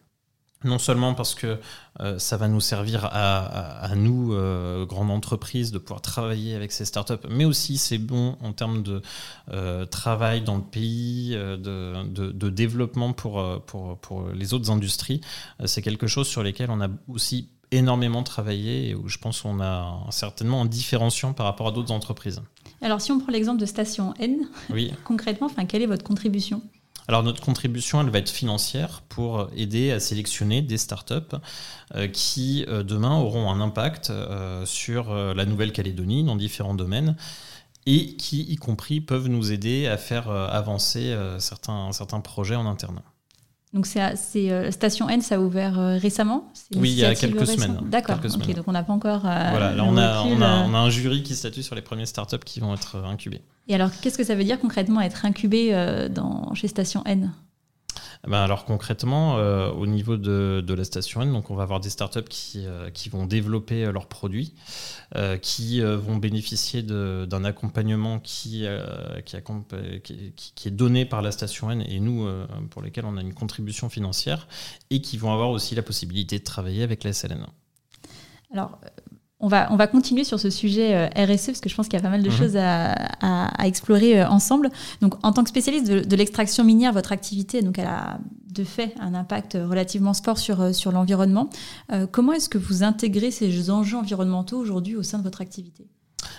[0.65, 1.59] non seulement parce que
[2.01, 6.85] euh, ça va nous servir à, nous, euh, grandes entreprises, de pouvoir travailler avec ces
[6.85, 9.03] startups, mais aussi c'est bon en termes de
[9.53, 15.21] euh, travail dans le pays, de, développement pour, pour, pour, les autres industries.
[15.65, 19.61] c'est quelque chose sur lesquels on a aussi énormément travaillé et où je pense qu'on
[19.61, 22.41] a certainement un différenciant par rapport à d'autres entreprises.
[22.81, 24.93] Alors si on prend l'exemple de Station N, oui.
[25.05, 26.63] concrètement, quelle est votre contribution?
[27.07, 31.37] Alors notre contribution, elle va être financière pour aider à sélectionner des startups
[31.95, 37.17] euh, qui euh, demain auront un impact euh, sur la Nouvelle-Calédonie dans différents domaines
[37.87, 43.03] et qui, y compris, peuvent nous aider à faire avancer certains, certains projets en interne.
[43.75, 46.53] Donc c'est Station N, ça a ouvert récemment?
[46.77, 47.81] Oui, il y a quelques semaines.
[47.91, 49.23] D'accord, donc on n'a pas encore...
[49.23, 52.09] voilà, là on a, on, a, on a, un jury qui statue sur les premières
[52.09, 53.43] startups qui vont être incubées.
[53.67, 55.73] Et alors, qu'est-ce que ça veut dire concrètement être incubé
[56.11, 57.33] dans, chez Station N?
[58.27, 62.29] Ben, alors concrètement, euh, au niveau de, la station N, on va avoir des startups
[62.29, 64.55] qui, euh, qui vont développer euh, leurs produits,
[65.43, 72.29] qui vont bénéficier d'un accompagnement qui, est donné par la station N et nous,
[72.71, 74.49] pour lesquels on a une contribution financière,
[74.91, 77.47] et qui vont avoir aussi la possibilité de travailler avec la SLN.
[79.45, 81.99] On va, on va continuer sur ce sujet euh, RSE parce que je pense qu'il
[81.99, 82.37] y a pas mal de mhm.
[82.37, 82.95] choses à,
[83.63, 84.71] explorer euh, ensemble.
[85.03, 88.19] Donc, en tant que spécialiste de, l'extraction minière, votre activité, donc, elle a
[88.51, 91.51] de fait un impact relativement fort sur, euh, sur l'environnement.
[92.11, 95.87] comment est-ce que vous intégrez ces enjeux environnementaux aujourd'hui au sein de votre activité?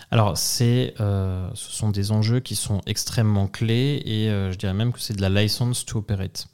[0.10, 0.92] Alors, ce
[1.54, 5.30] sont des enjeux qui sont extrêmement clés et je dirais même que c'est de la
[5.30, 6.48] license to operate.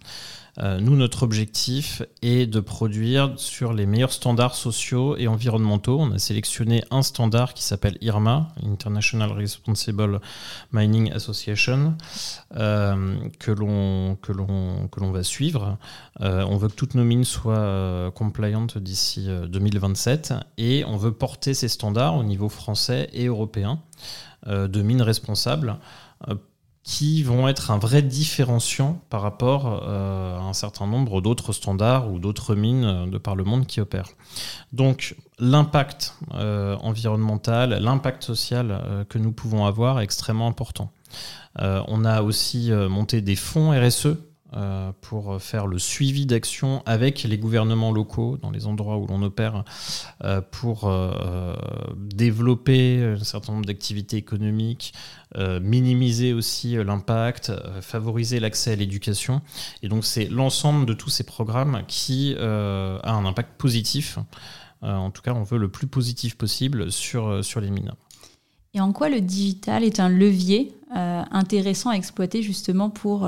[0.59, 5.97] Euh, nous, notre objectif est de produire sur les meilleurs standards sociaux et environnementaux.
[5.99, 10.19] On a sélectionné un standard qui s'appelle IRMA, International Responsible
[10.71, 11.95] Mining Association,
[12.55, 14.17] euh, que l'on
[15.11, 15.77] va suivre.
[16.19, 21.53] Euh, on veut que toutes nos mines soient compliant d'ici 2027 et on veut porter
[21.53, 23.81] ces standards au niveau français et européen
[24.47, 25.77] de mines responsables
[26.83, 32.11] qui vont être un vrai différenciant par rapport euh, à un certain nombre d'autres standards
[32.11, 34.09] ou d'autres mines euh, de par le monde qui opèrent.
[34.73, 40.91] Donc l'impact euh, environnemental, l'impact social que nous pouvons avoir est extrêmement important.
[41.59, 44.17] on a aussi monté des fonds RSE
[44.53, 49.21] euh, pour faire le suivi d'action avec les gouvernements locaux dans les endroits où l'on
[49.21, 49.63] opère
[50.25, 51.55] euh, pour euh,
[51.95, 54.93] développer un certain nombre d'activités économiques,
[55.61, 59.41] minimiser aussi l'impact, favoriser l'accès à l'éducation.
[59.83, 64.19] Et donc c'est l'ensemble de tous ces programmes qui a un impact positif.
[64.81, 67.93] en tout cas, on veut le plus positif possible sur, sur les mines.
[68.73, 73.25] Et en quoi le digital est un levier intéressant à exploiter justement pour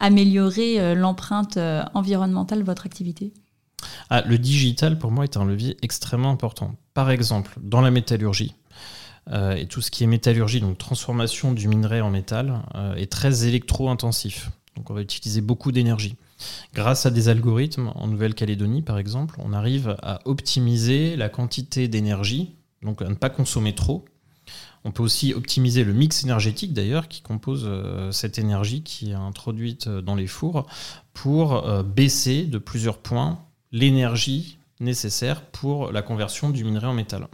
[0.00, 3.32] améliorer euh, l'empreinte euh, environnementale de votre activité?
[4.10, 6.74] Ah, Le digital, pour moi, est un levier extrêmement important.
[6.94, 8.54] Par exemple, dans la métallurgie,
[9.30, 12.62] euh, et tout ce qui est métallurgie, donc transformation du minerai en métal,
[12.96, 14.50] est très électro-intensif.
[14.76, 16.16] Donc on va utiliser beaucoup d'énergie.
[16.72, 22.54] Grâce à des algorithmes, en Nouvelle-Calédonie par exemple, on arrive à optimiser la quantité d'énergie,
[22.82, 24.04] donc à ne pas consommer trop,
[24.84, 29.14] on peut aussi optimiser le mix énergétique d'ailleurs qui compose euh, cette énergie qui est
[29.14, 30.66] introduite euh, dans les fours
[31.12, 33.40] pour euh, baisser de plusieurs points
[33.72, 37.26] l'énergie nécessaire pour la conversion du minerai en métal.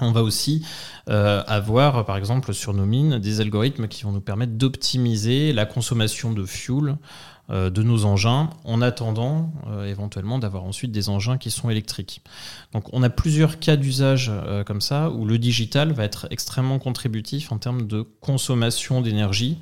[0.00, 0.64] On va aussi
[1.06, 6.32] avoir, par exemple, sur nos mines, des algorithmes qui vont nous permettre d'optimiser la consommation
[6.32, 6.98] de fuel
[7.50, 12.20] de nos engins en attendant euh, éventuellement d'avoir ensuite des engins qui sont électriques.
[12.72, 16.78] Donc on a plusieurs cas d'usage euh, comme ça où le digital va être extrêmement
[16.78, 19.58] contributif en termes de consommation d'énergie,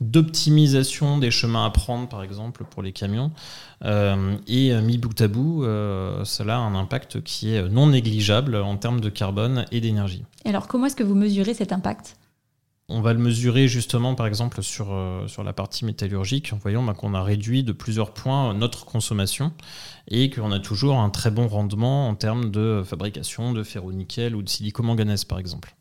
[0.00, 3.30] d'optimisation des chemins à prendre par exemple pour les camions
[3.84, 5.62] et mis bout à bout,
[6.24, 10.24] cela a un impact qui est non négligeable en termes de carbone et d'énergie.
[10.44, 12.16] Alors comment est-ce que vous mesurez cet impact?
[12.88, 16.82] On va le mesurer justement, par exemple, sur, euh, sur la partie métallurgique, en voyant
[16.82, 19.52] bah, qu'on a réduit de plusieurs points notre consommation
[20.08, 24.42] et qu'on a toujours un très bon rendement en termes de fabrication de ferro-nickel ou
[24.42, 25.74] de silicomanganèse, par exemple.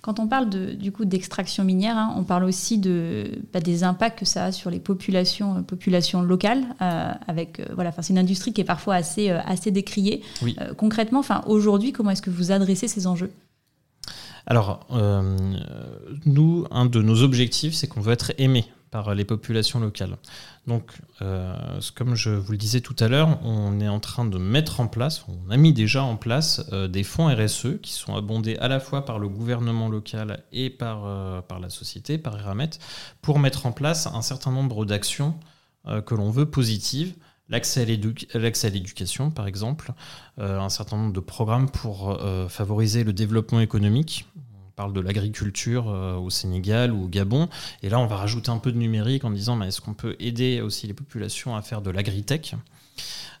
[0.00, 3.84] Quand on parle de, du coup d'extraction minière, hein, on parle aussi de, bah, des
[3.84, 6.64] impacts que ça a sur les populations, euh, populations locales.
[6.80, 10.22] Euh, avec voilà, c'est une industrie qui est parfois assez, assez décriée.
[10.78, 13.30] concrètement, aujourd'hui, comment est-ce que vous adressez ces enjeux?
[14.46, 15.36] Alors, euh,
[16.24, 20.16] nous, un de nos objectifs, c'est qu'on veut être aimé par les populations locales.
[20.68, 21.56] Donc, euh,
[21.96, 24.86] comme je vous le disais tout à l'heure, on est en train de mettre en
[24.86, 28.68] place, on a mis déjà en place euh, des fonds RSE qui sont abondés à
[28.68, 31.04] la fois par le gouvernement local et par,
[31.60, 32.70] la société, par Eramet,
[33.22, 35.34] pour mettre en place un certain nombre d'actions
[36.04, 37.14] que l'on veut positives
[37.48, 39.92] L'accès à l'éducation, par exemple,
[40.40, 44.26] euh, un certain nombre de programmes pour euh, favoriser le développement économique.
[44.36, 47.48] On parle de l'agriculture euh, au Sénégal ou au Gabon.
[47.82, 50.60] Et là, on va rajouter un peu de numérique en disant est-ce qu'on peut aider
[50.60, 52.56] aussi les populations à faire de l'agritech?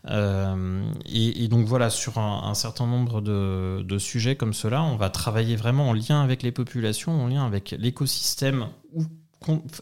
[0.08, 5.56] Et, donc voilà, sur un, certain nombre de, de, sujets comme cela, on va travailler
[5.56, 9.02] vraiment en lien avec les populations, en lien avec l'écosystème où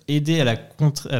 [0.08, 0.44] aider à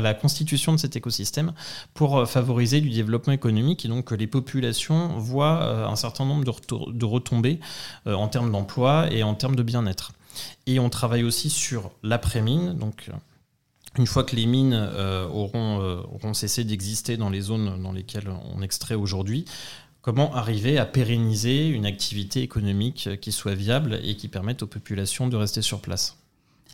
[0.01, 1.53] la, constitution de cet écosystème
[1.95, 6.25] pour euh, favoriser du développement économique et donc que les populations voient euh, un certain
[6.25, 7.61] nombre de, retombées
[8.07, 10.13] euh, en termes d'emploi et en termes de bien-être.
[10.67, 13.11] Et on travaille aussi sur l'après-mine, donc
[13.97, 14.75] une fois que les mines
[15.33, 19.45] auront cessé d'exister dans les zones dans lesquelles on extrait aujourd'hui,
[20.03, 25.29] comment arriver à pérenniser une activité économique qui soit viable et qui permette aux populations
[25.29, 26.17] de rester sur place?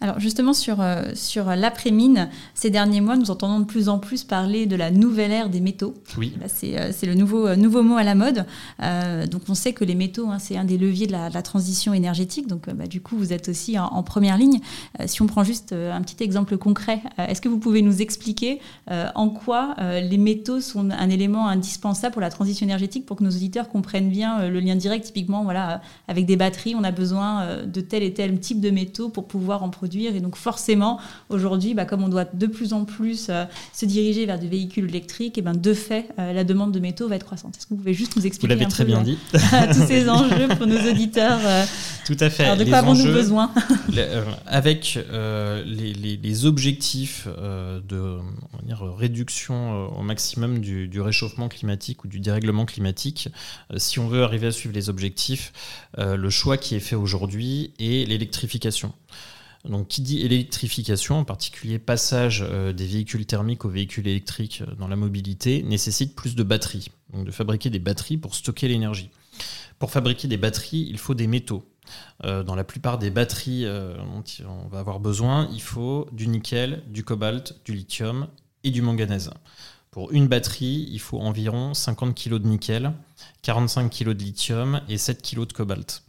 [0.01, 4.25] Alors justement sur, euh, sur l'après-mine, ces derniers mois, nous entendons de plus en plus
[4.25, 5.95] parler de la nouvelle ère des métaux.
[6.17, 6.35] Oui.
[6.47, 8.47] C'est le nouveau, euh, nouveau mot à la mode.
[8.83, 11.93] Euh, donc on sait que les métaux, hein, c'est un des leviers de la, transition
[11.93, 12.47] énergétique.
[12.47, 14.61] Donc bah, du coup, vous êtes aussi en, première ligne.
[15.07, 19.31] si on prend juste un petit exemple concret, est-ce que vous pouvez nous expliquer en
[19.31, 23.69] quoi les métaux sont un élément indispensable pour la transition énergétique pour que nos auditeurs
[23.69, 25.07] comprennent bien le lien direct?
[25.07, 29.09] Typiquement, voilà, avec des batteries, on a besoin de tel et tel type de métaux
[29.09, 32.85] pour pouvoir en produire et donc forcément, aujourd'hui, bah, comme on doit de plus en
[32.85, 36.73] plus euh, se diriger vers des véhicules électriques, et ben, de fait, euh, la demande
[36.73, 37.57] de métaux va être croissante.
[37.57, 39.19] Est-ce que vous pouvez juste nous expliquer vous très peu, bien dit.
[39.33, 41.65] tous ces enjeux pour nos auditeurs euh,
[42.07, 42.45] Tout à fait.
[42.45, 43.51] Alors de quoi avons-nous besoin?
[44.47, 48.19] Avec les, objectifs de
[48.97, 53.29] réduction au maximum du, du, réchauffement climatique ou du dérèglement climatique,
[53.77, 55.53] si on veut arriver à suivre les objectifs,
[55.99, 58.93] le choix qui est fait aujourd'hui est l'électrification.
[59.65, 64.75] Donc, qui dit électrification, en particulier passage euh, des véhicules thermiques aux véhicules électriques euh,
[64.77, 66.89] dans la mobilité, nécessite plus de batteries.
[67.13, 69.11] Donc, de fabriquer des batteries pour stocker l'énergie.
[69.79, 71.65] Pour fabriquer des batteries, il faut des métaux.
[72.25, 76.83] Euh, dans la plupart des batteries dont on va avoir besoin, il faut du nickel,
[76.89, 78.29] du cobalt, du lithium
[78.65, 79.31] et du manganèse.
[79.91, 82.93] Pour une batterie, il faut environ 50 kg de nickel,
[83.43, 86.03] 45 kg de lithium et 7 kg de cobalt.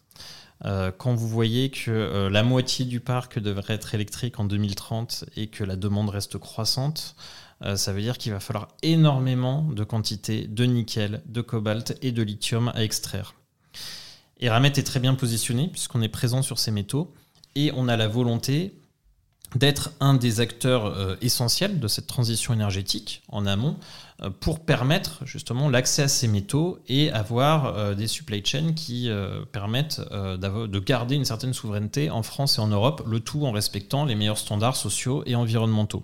[0.65, 5.25] Euh, quand vous voyez que euh, la moitié du parc devrait être électrique en 2030
[5.35, 7.15] et que la demande reste croissante,
[7.63, 12.11] euh, ça veut dire qu'il va falloir énormément de quantités de nickel, de cobalt et
[12.11, 13.33] de lithium à extraire.
[14.39, 17.13] Eramet est très bien positionné puisqu'on est présent sur ces métaux
[17.55, 18.75] et on a la volonté
[19.55, 23.77] d'être un des acteurs essentiels de cette transition énergétique en amont
[24.29, 29.09] pour permettre justement l'accès à ces métaux et avoir euh, des supply chains qui
[29.51, 34.05] permettent de garder une certaine souveraineté en France et en Europe, le tout en respectant
[34.05, 36.03] les meilleurs standards sociaux et environnementaux.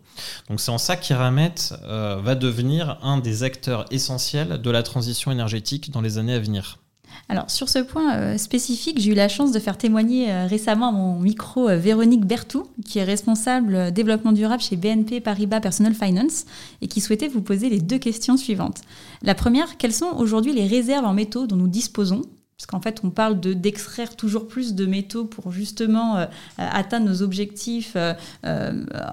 [0.49, 1.53] Donc c'est en ça qu'Iramet
[1.84, 6.80] va devenir un des acteurs essentiels de la transition énergétique dans les années à venir.
[7.29, 10.89] Alors sur ce point euh, spécifique, j'ai eu la chance de faire témoigner euh, récemment
[10.89, 15.93] à mon micro euh, Véronique Bertou, qui est responsable développement durable chez BNP Paribas Personal
[15.93, 16.45] Finance
[16.81, 18.81] et qui souhaitait vous poser les deux questions suivantes.
[19.23, 22.21] La première, quelles sont aujourd'hui les réserves en métaux dont nous disposons?
[22.57, 26.25] Parce qu'en fait, on parle de d'extraire toujours plus de métaux pour justement
[26.57, 27.95] atteindre nos objectifs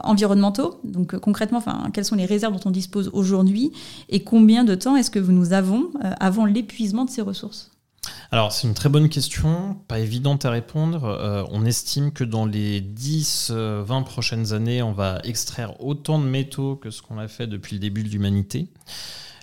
[0.03, 0.81] environnementaux.
[0.83, 3.71] Donc concrètement, quelles sont les réserves dont on dispose aujourd'hui
[4.09, 7.74] et combien de temps est-ce que nous avons avant l'épuisement de ces ressources?
[8.31, 11.05] Alors, c'est une très bonne question, pas évidente à répondre.
[11.05, 16.25] Euh, on estime que dans les 10-20 euh, prochaines années, on va extraire autant de
[16.25, 18.69] métaux que ce qu'on a fait depuis le début de l'humanité.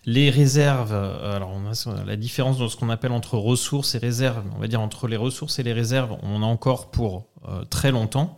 [0.06, 4.00] Les réserves, euh, alors on a la différence dans ce qu'on appelle entre ressources et
[4.00, 7.28] réserves, on va dire entre les ressources et les réserves, on a encore pour
[7.70, 8.38] très longtemps,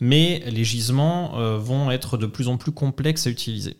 [0.00, 3.78] mais les gisements vont être de plus en plus complexes à utiliser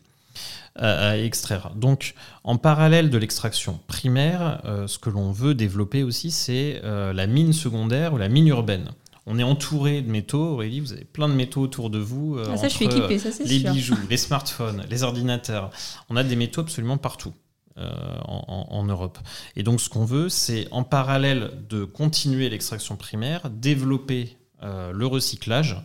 [0.76, 1.70] à, extraire.
[1.76, 7.12] Donc, en parallèle de l'extraction primaire, euh, ce que l'on veut développer aussi, c'est euh,
[7.12, 8.90] la mine secondaire ou la mine urbaine.
[9.26, 12.36] On est entouré de métaux, Aurélie, vous avez plein de métaux autour de vous.
[12.36, 15.70] Euh, ah, ça, je suis équipé, ça c'est Les bijoux, les smartphones, les ordinateurs.
[16.10, 17.32] On a des métaux absolument partout.
[17.76, 19.18] en, en, Europe.
[19.56, 25.76] Et donc ce qu'on veut, c'est en parallèle de continuer l'extraction primaire, développer le recyclage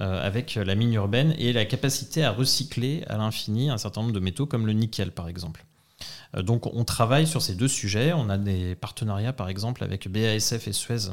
[0.00, 4.12] euh, avec la mine urbaine et la capacité à recycler à l'infini un certain nombre
[4.12, 5.64] de métaux comme le nickel par exemple.
[6.36, 8.12] Euh, donc on travaille sur ces deux sujets.
[8.12, 11.10] On a des partenariats par exemple avec BASF et Suez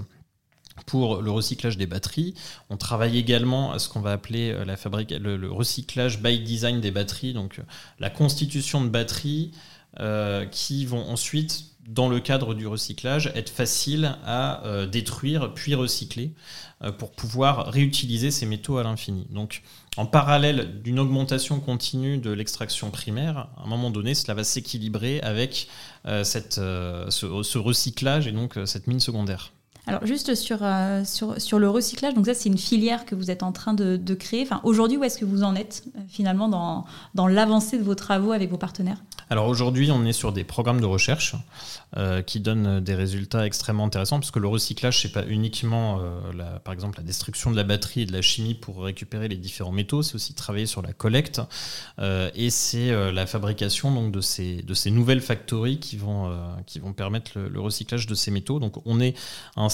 [0.85, 2.35] pour le recyclage des batteries.
[2.69, 6.79] On travaille également à ce qu'on va appeler euh, la fabrique, le, recyclage by design
[6.79, 7.61] des batteries, donc
[7.99, 9.51] la constitution de batteries
[10.51, 16.33] qui vont ensuite dans le cadre du recyclage, être facile à euh, détruire puis recycler
[16.83, 19.27] euh, pour pouvoir réutiliser ces métaux à l'infini.
[19.29, 19.61] Donc,
[19.97, 25.21] en parallèle d'une augmentation continue de l'extraction primaire, à un moment donné, cela va s'équilibrer
[25.21, 25.67] avec
[26.07, 29.51] euh, ce, recyclage et donc cette mine secondaire.
[29.87, 30.59] Alors juste sur,
[31.05, 33.97] sur, sur, le recyclage, donc ça c'est une filière que vous êtes en train de,
[33.97, 34.43] de créer.
[34.43, 38.31] Enfin, Aujourd'hui, où est-ce que vous en êtes finalement dans, dans l'avancée de vos travaux
[38.31, 38.97] avec vos partenaires?
[39.29, 41.35] Alors aujourd'hui, on est sur des programmes de recherche
[41.97, 46.59] euh, qui donnent des résultats extrêmement intéressants, puisque le recyclage, c'est pas uniquement, euh, la,
[46.59, 49.71] par exemple, la destruction de la batterie et de la chimie pour récupérer les différents
[49.71, 51.41] métaux, c'est aussi travailler sur la collecte
[51.97, 56.31] euh, et c'est la fabrication donc de ces de ces nouvelles factories qui vont
[56.65, 58.59] qui vont permettre le, recyclage de ces métaux.
[58.59, 59.17] Donc on est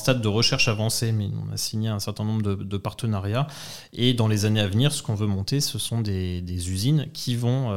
[0.02, 3.48] stade de recherche avancée, mais on a signé un certain nombre de, partenariats.
[3.94, 7.36] Et dans les années à venir, ce qu'on veut monter, ce sont des, usines qui
[7.36, 7.70] vont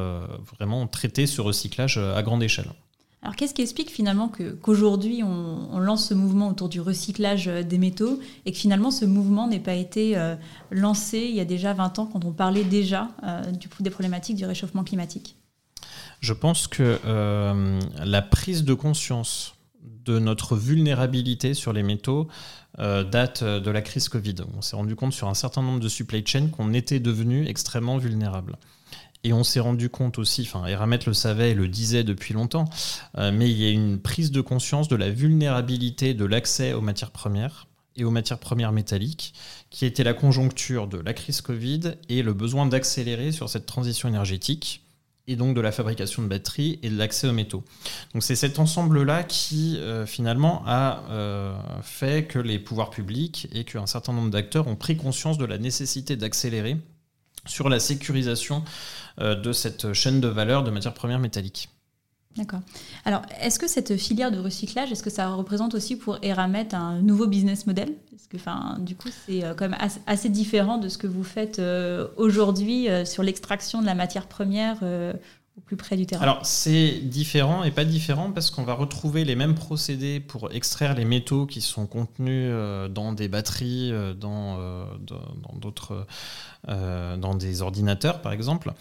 [0.56, 2.70] vraiment traiter ce recyclage à grande échelle.
[3.24, 7.78] Alors qu'est-ce qui explique finalement qu'aujourd'hui on, lance ce mouvement autour du recyclage euh, des
[7.78, 10.36] métaux et que finalement ce mouvement n'ait pas été euh,
[10.70, 14.36] lancé il y a déjà 20 ans quand on parlait déjà euh, du, des problématiques
[14.36, 15.36] du réchauffement climatique?
[16.20, 16.98] Je pense que
[18.02, 19.53] la prise de conscience
[20.04, 22.28] de notre vulnérabilité sur les métaux
[22.78, 24.34] date de la crise Covid.
[24.56, 27.98] On s'est rendu compte sur un certain nombre de supply chains qu'on était devenu extrêmement
[27.98, 28.56] vulnérable.
[29.24, 32.66] Et on s'est rendu compte aussi, enfin Eramet le savait et le disait depuis longtemps,
[33.16, 36.82] euh, mais il y a une prise de conscience de la vulnérabilité de l'accès aux
[36.82, 39.34] matières premières et aux matières premières métalliques,
[39.70, 44.08] qui était la conjoncture de la crise Covid et le besoin d'accélérer sur cette transition
[44.08, 44.83] énergétique
[45.26, 47.64] et donc de la fabrication de batteries et de l'accès aux métaux.
[48.12, 53.64] Donc c'est cet ensemble-là qui euh, finalement a euh, fait que les pouvoirs publics et
[53.64, 56.76] qu'un certain nombre d'acteurs ont pris conscience de la nécessité d'accélérer
[57.46, 58.64] sur la sécurisation
[59.20, 61.68] euh, de cette chaîne de valeur de matières premières métalliques.
[62.36, 62.60] D'accord.
[63.04, 67.00] Alors, est-ce que cette filière de recyclage, est-ce que ça représente aussi pour Eramet un
[67.00, 67.94] nouveau business model?
[68.10, 71.22] Parce que, enfin, du coup, c'est euh, quand même assez différent de ce que vous
[71.22, 74.78] faites euh, aujourd'hui sur l'extraction de la matière première
[76.20, 80.94] Alors c'est différent et pas différent parce qu'on va retrouver les mêmes procédés pour extraire
[80.94, 84.84] les métaux qui sont contenus euh, dans des batteries, euh, dans euh,
[87.16, 88.72] dans des ordinateurs par exemple,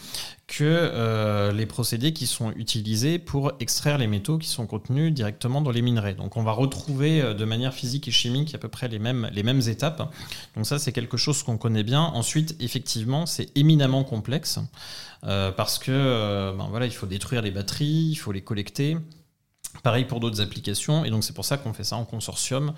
[0.47, 5.71] que les procédés qui sont utilisés pour extraire les métaux qui sont contenus directement dans
[5.71, 6.13] les minerais.
[6.13, 9.43] Donc on va retrouver de manière physique et chimique à peu près les mêmes, les
[9.43, 10.13] mêmes étapes.
[10.55, 12.01] Donc ça c'est quelque chose qu'on connaît bien.
[12.01, 14.59] Ensuite effectivement c'est éminemment complexe.
[15.25, 18.97] Euh, parce que euh, ben voilà, il faut détruire les batteries, il faut les collecter.
[19.81, 22.73] Pareil pour d'autres applications, et donc c'est pour ça qu'on fait ça en consortium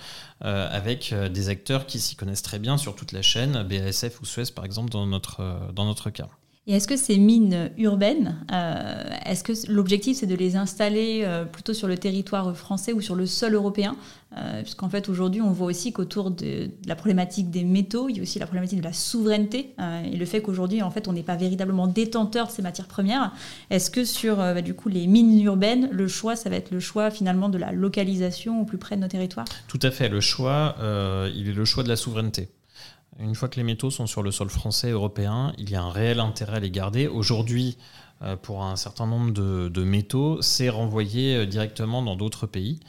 [0.45, 4.25] euh, avec des acteurs qui s'y connaissent très bien sur toute la chaîne, BASF ou
[4.25, 6.29] Suez par exemple dans notre, dans notre cas.
[6.67, 11.45] Et est-ce que ces mines urbaines, euh, est-ce que l'objectif c'est de les installer euh,
[11.45, 13.95] plutôt sur le territoire français ou sur le sol européen
[14.35, 18.19] euh, Puisqu'en fait aujourd'hui on voit aussi qu'autour de, la problématique des métaux, il y
[18.19, 19.75] a aussi la problématique de la souveraineté
[20.11, 23.31] et le fait qu'aujourd'hui en fait on n'est pas véritablement détenteur de ces matières premières.
[23.69, 26.79] Est-ce que sur bah, du coup les mines urbaines, le choix ça va être le
[26.79, 29.45] choix finalement de la localisation au plus près de nos territoires?
[29.67, 30.75] Tout à fait, le choix
[31.35, 32.49] il est le choix de la souveraineté.
[33.17, 35.81] Une fois que les métaux sont sur le sol français et européen, il y a
[35.81, 37.07] un réel intérêt à les garder.
[37.07, 37.77] Aujourd'hui,
[38.21, 42.81] euh, pour un certain nombre de, métaux, c'est renvoyé euh, directement dans d'autres pays.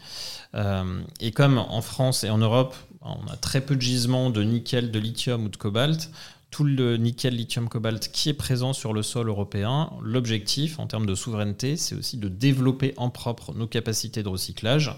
[0.55, 4.43] Euh, et comme en France et en Europe, on a très peu de gisements de
[4.43, 6.11] nickel, de lithium ou de cobalt,
[6.51, 11.07] tout le nickel, lithium, cobalt qui est présent sur le sol européen, l'objectif en termes
[11.07, 14.97] de souveraineté, c'est aussi de développer en propre nos capacités de recyclage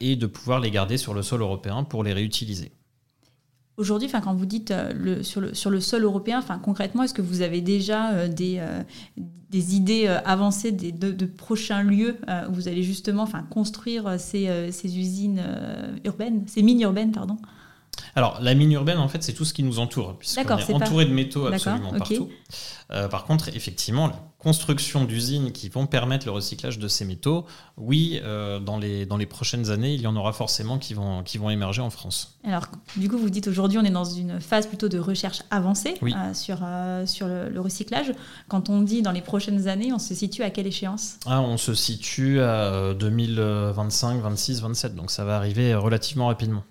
[0.00, 2.72] et de pouvoir les garder sur le sol européen pour les réutiliser.
[3.76, 8.12] Aujourd'hui, quand vous dites euh, sur, le, sol européen, concrètement, est-ce que vous avez déjà
[8.12, 8.82] euh, des, euh,
[9.50, 12.16] des idées avancées de, prochains lieux
[12.48, 15.42] où vous allez justement construire ces, ces usines
[16.04, 17.36] urbaines, ces mines urbaines, pardon?
[18.16, 21.04] Alors, la mine urbaine, en fait, c'est tout ce qui nous entoure, puisqu'on est, entouré
[21.04, 22.28] de métaux absolument partout.
[22.90, 27.46] Euh, par contre, effectivement, la construction d'usines qui vont permettre le recyclage de ces métaux,
[27.76, 31.22] oui, euh, dans, les, dans les prochaines années, il y en aura forcément qui vont,
[31.22, 32.38] qui vont émerger en France.
[32.44, 35.94] Alors, du coup, vous dites aujourd'hui, on est dans une phase plutôt de recherche avancée
[36.02, 36.58] euh, sur,
[37.06, 38.12] sur le, recyclage.
[38.48, 41.16] Quand on dit dans les prochaines années, on se situe à quelle échéance?
[41.26, 46.64] Ah, On se situe à 2025, 26, 27, donc ça va arriver relativement rapidement.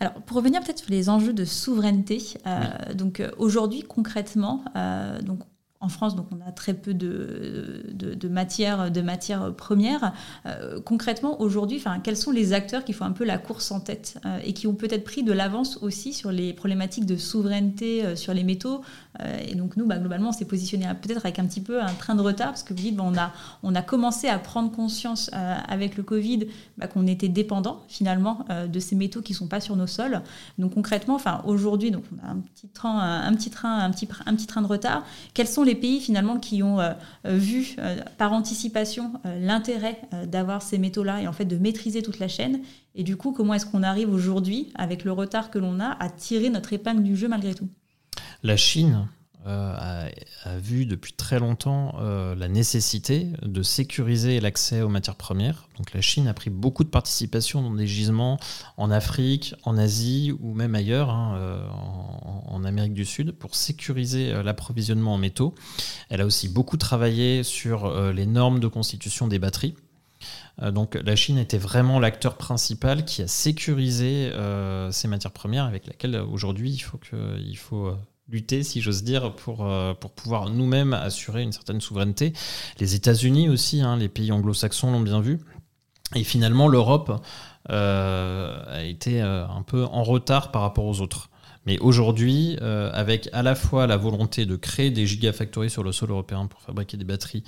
[0.00, 5.20] Alors, pour revenir peut-être sur les enjeux de souveraineté, euh, donc euh, aujourd'hui concrètement, euh,
[5.20, 5.40] donc
[5.84, 10.12] en France, donc on a très peu de, de, matières de matière premières.
[10.84, 14.52] concrètement, aujourd'hui, quels sont les acteurs qui font un peu la course en tête et
[14.52, 18.82] qui ont peut-être pris de l'avance aussi sur les problématiques de souveraineté sur les métaux
[19.20, 21.92] euh, et donc nous, bah, globalement, on s'est positionné peut-être avec un petit peu un
[21.94, 23.32] train de retard, parce que vous dites, on, a,
[23.62, 26.46] on a commencé à prendre conscience euh, avec le Covid
[26.78, 29.86] bah, qu'on était dépendant finalement euh, de ces métaux qui ne sont pas sur nos
[29.86, 30.22] sols.
[30.58, 34.46] Donc concrètement, aujourd'hui, on a un petit train, un petit train, un petit, un petit
[34.46, 35.04] train de retard.
[35.32, 36.78] Quels sont les pays finalement qui ont
[37.24, 37.76] vu
[38.18, 42.60] par anticipation l'intérêt d'avoir ces métaux-là et en fait de maîtriser toute la chaîne
[42.94, 46.08] et du coup, comment est-ce qu'on arrive aujourd'hui, avec le retard que l'on a, à
[46.08, 47.68] tirer notre épingle du jeu malgré tout?
[48.42, 49.08] La Chine
[49.46, 50.08] euh,
[50.44, 55.68] a, vu depuis très longtemps euh, la nécessité de sécuriser l'accès aux matières premières.
[55.76, 58.38] Donc la Chine a pris beaucoup de participation dans des gisements
[58.76, 61.66] en Afrique, en Asie ou même ailleurs, hein, euh,
[62.54, 65.54] en, Amérique du Sud, pour sécuriser l'approvisionnement en métaux.
[66.08, 69.74] Elle a aussi beaucoup travaillé sur les normes de constitution des batteries.
[70.72, 74.32] donc la Chine était vraiment l'acteur principal qui a sécurisé
[74.90, 77.92] ces matières premières avec lesquelles aujourd'hui il faut, que, il faut
[78.28, 79.68] lutter, si j'ose dire, pour,
[80.00, 82.32] pour pouvoir nous-mêmes assurer une certaine souveraineté.
[82.78, 85.40] Les États-Unis aussi, hein, les pays anglo-saxons l'ont bien vu.
[86.14, 87.22] Et finalement, l'Europe
[87.68, 91.30] a été un peu en retard par rapport aux autres.
[91.66, 95.92] Mais aujourd'hui, euh, avec à la fois la volonté de créer des gigafactories sur le
[95.92, 97.42] sol européen pour fabriquer des batteries,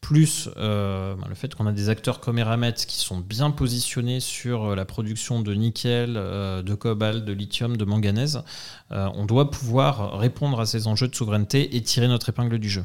[0.00, 4.20] plus euh, ben, le fait qu'on a des acteurs comme Eramet qui sont bien positionnés
[4.20, 8.42] sur euh, la production de nickel, de cobalt, de lithium, de manganèse,
[8.90, 12.84] on doit pouvoir répondre à ces enjeux de souveraineté et tirer notre épingle du jeu.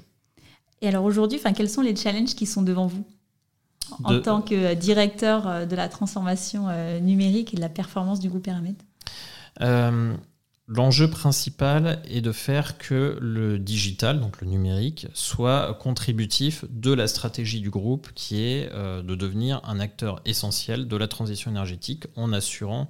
[0.82, 3.06] Et alors aujourd'hui, quels sont les challenges qui sont devant vous
[4.04, 6.68] en tant que directeur de la transformation
[7.02, 8.76] numérique et de la performance du groupe Eramet?
[10.70, 17.08] L'enjeu principal est de faire que le digital, donc le numérique, soit contributif de la
[17.08, 22.08] stratégie du groupe qui est euh, de devenir un acteur essentiel de la transition énergétique
[22.18, 22.90] en assurant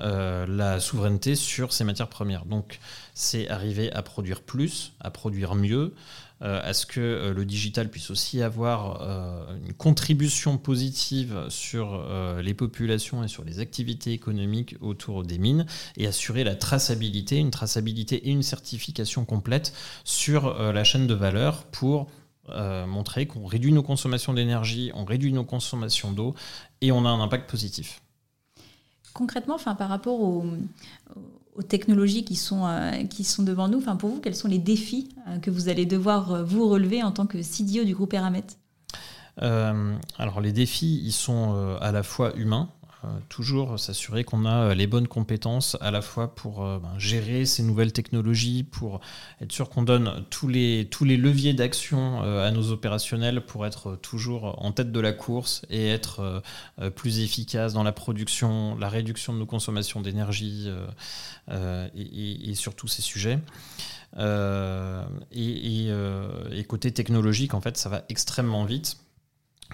[0.00, 2.44] euh, la souveraineté sur ces matières premières.
[2.44, 2.80] Donc
[3.14, 5.94] c'est arriver à produire plus, à produire mieux,
[6.42, 12.04] à ce que euh, le digital puisse aussi avoir euh, une contribution positive sur
[12.42, 15.66] les populations et sur les activités économiques autour des mines
[15.96, 19.72] et assurer la traçabilité, une traçabilité et une certification complète
[20.04, 22.08] sur la chaîne de valeur pour
[22.48, 26.34] montrer qu'on réduit nos consommations d'énergie, on réduit nos consommations d'eau
[26.80, 28.00] et on a un impact positif.
[29.14, 30.44] Concrètement, par rapport au,
[31.54, 33.02] aux technologies qui sont, euh,
[33.40, 33.80] devant nous.
[33.80, 37.12] Pour vous, quels sont les défis euh, que vous allez devoir euh, vous relever en
[37.12, 38.44] tant que CDO du groupe Eramet?
[39.38, 42.68] Alors, les défis, ils sont à la fois humains.
[43.04, 46.96] Euh, toujours s'assurer qu'on a euh, les bonnes compétences à la fois pour euh, ben,
[46.98, 49.00] gérer ces nouvelles technologies, pour
[49.40, 53.96] être sûr qu'on donne tous les, tous les leviers d'action à nos opérationnels pour être
[53.96, 56.42] toujours en tête de la course et être
[56.94, 60.70] plus efficace dans la production, la réduction de nos consommations d'énergie
[61.50, 63.38] et, sur tous ces sujets.
[64.18, 69.01] et, et, côté technologique, en fait, ça va extrêmement vite.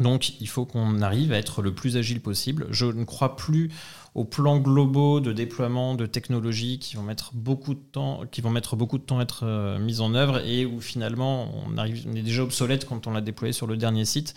[0.01, 2.67] Donc il faut qu'on arrive à être le plus agile possible.
[2.71, 3.71] Je ne crois plus
[4.15, 9.41] aux plans globaux de déploiement de technologies qui vont mettre beaucoup de temps, à être
[9.45, 13.21] euh, mises en œuvre et où finalement on, arrive, est déjà obsolète quand on l'a
[13.21, 14.35] déployé sur le dernier site.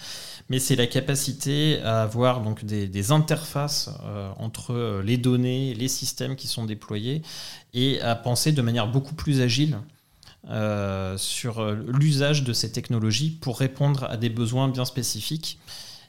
[0.49, 5.87] Mais c'est la capacité à avoir donc des, interfaces euh, entre euh, les données, les
[5.87, 7.23] systèmes qui sont déployés
[7.73, 9.79] et à penser de manière beaucoup plus agile
[10.49, 15.59] euh, sur euh, l'usage de ces technologies pour répondre à des besoins bien spécifiques.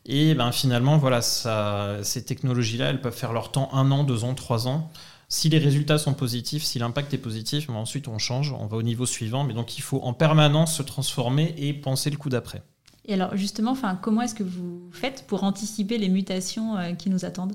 [0.07, 4.25] Et ben, finalement, voilà, ça, ces technologies-là, elles peuvent faire leur temps un an, deux
[4.25, 4.91] ans, trois ans.
[5.29, 8.77] Si les résultats sont positifs, si l'impact est positif, ben, ensuite on change, on va
[8.77, 9.45] au niveau suivant.
[9.45, 12.63] Mais donc il faut en permanence se transformer et penser le coup d'après.
[13.05, 17.25] Et alors justement, comment est-ce que vous faites pour anticiper les mutations euh, qui nous
[17.25, 17.55] attendent?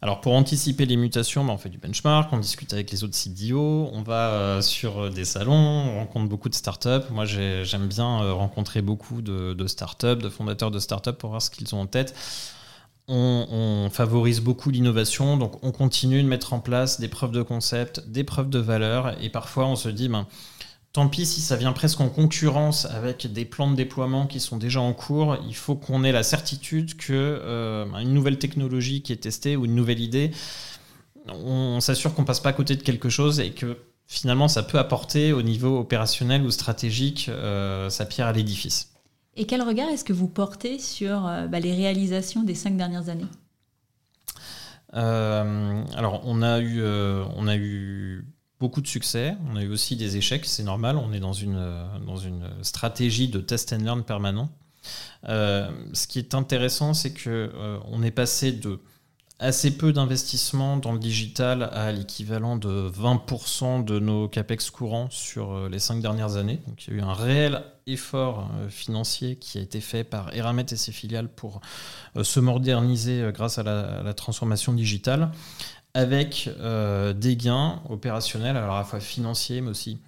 [0.00, 3.16] Alors pour anticiper les mutations, bah, on fait du benchmark, on discute avec les autres
[3.16, 7.10] CDO, on va euh, sur euh, des salons, on rencontre beaucoup de startups.
[7.10, 11.50] Moi j'aime bien euh, rencontrer beaucoup de, startups, de fondateurs de startups pour voir ce
[11.50, 12.14] qu'ils ont en tête.
[13.10, 18.06] On, favorise beaucoup l'innovation, donc on continue de mettre en place des preuves de concept,
[18.06, 20.26] des preuves de valeur, et parfois on se dit, ben,
[20.92, 24.56] Tant pis si ça vient presque en concurrence avec des plans de déploiement qui sont
[24.56, 25.36] déjà en cours.
[25.46, 29.66] Il faut qu'on ait la certitude que euh, une nouvelle technologie qui est testée ou
[29.66, 30.30] une nouvelle idée,
[31.26, 33.76] on, s'assure qu'on passe pas à côté de quelque chose et que
[34.06, 38.94] finalement ça peut apporter au niveau opérationnel ou stratégique euh, sa pierre à l'édifice.
[39.36, 43.10] Et quel regard est-ce que vous portez sur euh, bah, les réalisations des cinq dernières
[43.10, 43.28] années?
[44.94, 48.24] Alors, on a eu, on a eu
[48.60, 49.36] beaucoup de succès.
[49.50, 50.96] On a eu aussi des échecs, c'est normal.
[50.96, 54.50] On est dans une, euh, dans une stratégie de test and learn permanent.
[55.28, 58.80] Euh, ce qui est intéressant, c'est que euh, on est passé de
[59.40, 65.68] assez peu d'investissement dans le digital à l'équivalent de 20% de nos capex courants sur
[65.68, 66.58] les cinq dernières années.
[66.66, 70.66] Donc il y a eu un réel effort financier qui a été fait par Eramet
[70.72, 71.60] et ses filiales pour
[72.20, 75.30] se moderniser grâce à la transformation digitale
[75.98, 79.98] avec euh, des gains opérationnels, alors à la fois financiers, mais aussi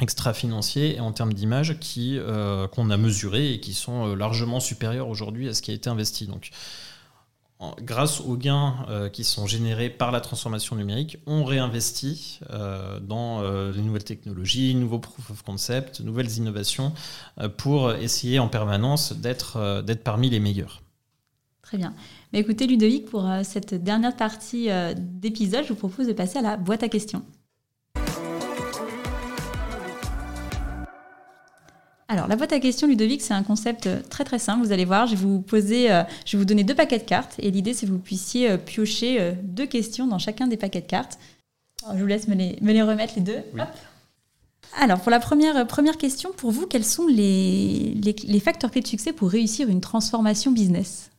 [0.00, 5.08] extra-financiers et en termes d'image euh, qu'on a mesurés et qui sont euh, largement supérieurs
[5.08, 6.26] aujourd'hui à ce qui a été investi.
[6.26, 6.50] Donc,
[7.80, 12.40] grâce aux gains qui sont générés par la transformation numérique, on réinvestit
[13.02, 16.94] dans les nouvelles technologies, nouveaux proof of concept, nouvelles innovations
[17.58, 20.80] pour essayer en permanence d'être parmi les meilleurs.
[21.70, 21.94] Très bien.
[22.32, 26.40] Mais écoutez, Ludovic, pour euh, cette dernière partie euh, d'épisode, je vous propose de passer
[26.40, 27.22] à la boîte à questions.
[32.08, 34.66] Alors, la boîte à questions, Ludovic, c'est un concept très très simple.
[34.66, 35.86] Vous allez voir, je vais vous poser,
[36.26, 39.34] je vais vous donner deux paquets de cartes et l'idée, c'est que vous puissiez piocher
[39.44, 41.20] deux questions dans chacun des paquets de cartes.
[41.94, 43.38] je vous laisse me les, me les remettre les deux.
[44.76, 48.88] Alors, pour la première, première question, pour vous, quels sont les, les facteurs clés de
[48.88, 51.10] succès pour réussir une transformation business?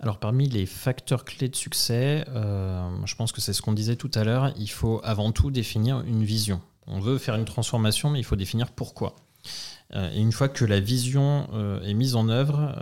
[0.00, 3.96] Alors parmi les facteurs clés de succès, euh, je pense que c'est ce qu'on disait
[3.96, 6.60] tout à l'heure, il faut avant tout définir une vision.
[6.86, 9.14] On veut faire une transformation, mais il faut définir pourquoi.
[9.94, 12.74] Euh, et une fois que la vision euh, est mise en œuvre,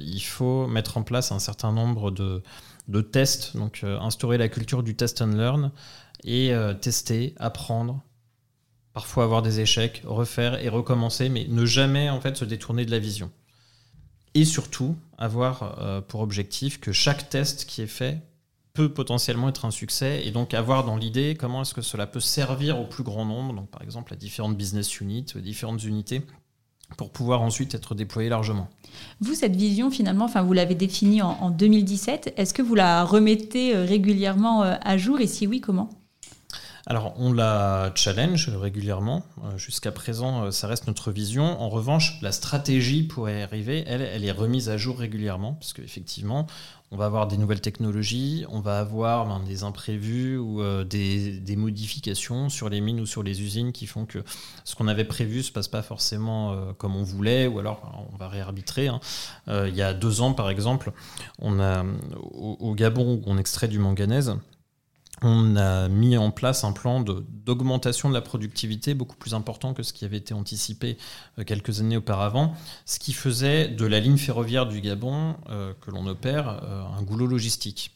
[0.00, 2.42] il faut mettre en place un certain nombre de,
[2.88, 5.72] de tests, donc instaurer la culture du test and learn
[6.24, 8.00] et tester, apprendre,
[8.92, 12.92] parfois avoir des échecs, refaire et recommencer, mais ne jamais en fait se détourner de
[12.92, 13.32] la vision
[14.34, 18.18] et surtout avoir euh, pour objectif que chaque test qui est fait
[18.72, 22.20] peut potentiellement être un succès et donc avoir dans l'idée comment est-ce que cela peut
[22.20, 26.22] servir au plus grand nombre, donc par exemple à différentes business units, différentes unités,
[26.96, 28.68] pour pouvoir ensuite être déployé largement.
[29.20, 32.34] Vous, cette vision, finalement, vous l'avez définie en, en 2017.
[32.36, 35.20] Est-ce que vous la remettez euh, régulièrement euh, à jour?
[35.20, 35.90] Et si oui, comment?
[36.86, 39.22] Alors, on la challenge régulièrement.
[39.44, 41.60] Euh, jusqu'à présent, euh, ça reste notre vision.
[41.60, 45.72] En revanche, la stratégie pour y arriver, elle, elle est remise à jour régulièrement, parce
[45.72, 46.48] qu'effectivement,
[46.90, 51.56] on va avoir des nouvelles technologies, on va avoir ben, des imprévus ou euh, des,
[51.56, 54.24] modifications sur les mines ou sur les usines qui font que
[54.64, 58.16] ce qu'on avait prévu ne se passe pas forcément comme on voulait, ou alors on
[58.16, 58.88] va réarbitrer.
[58.88, 59.00] Hein.
[59.46, 60.90] il y a deux ans, par exemple,
[61.38, 61.84] on a
[62.20, 64.34] au, au Gabon où on extrait du manganèse
[65.22, 69.82] on a mis en place un plan d'augmentation de, la productivité beaucoup plus important que
[69.82, 70.96] ce qui avait été anticipé
[71.38, 72.54] euh, quelques années auparavant,
[72.86, 77.02] ce qui faisait de la ligne ferroviaire du Gabon euh, que l'on opère euh, un
[77.02, 77.92] goulot logistique.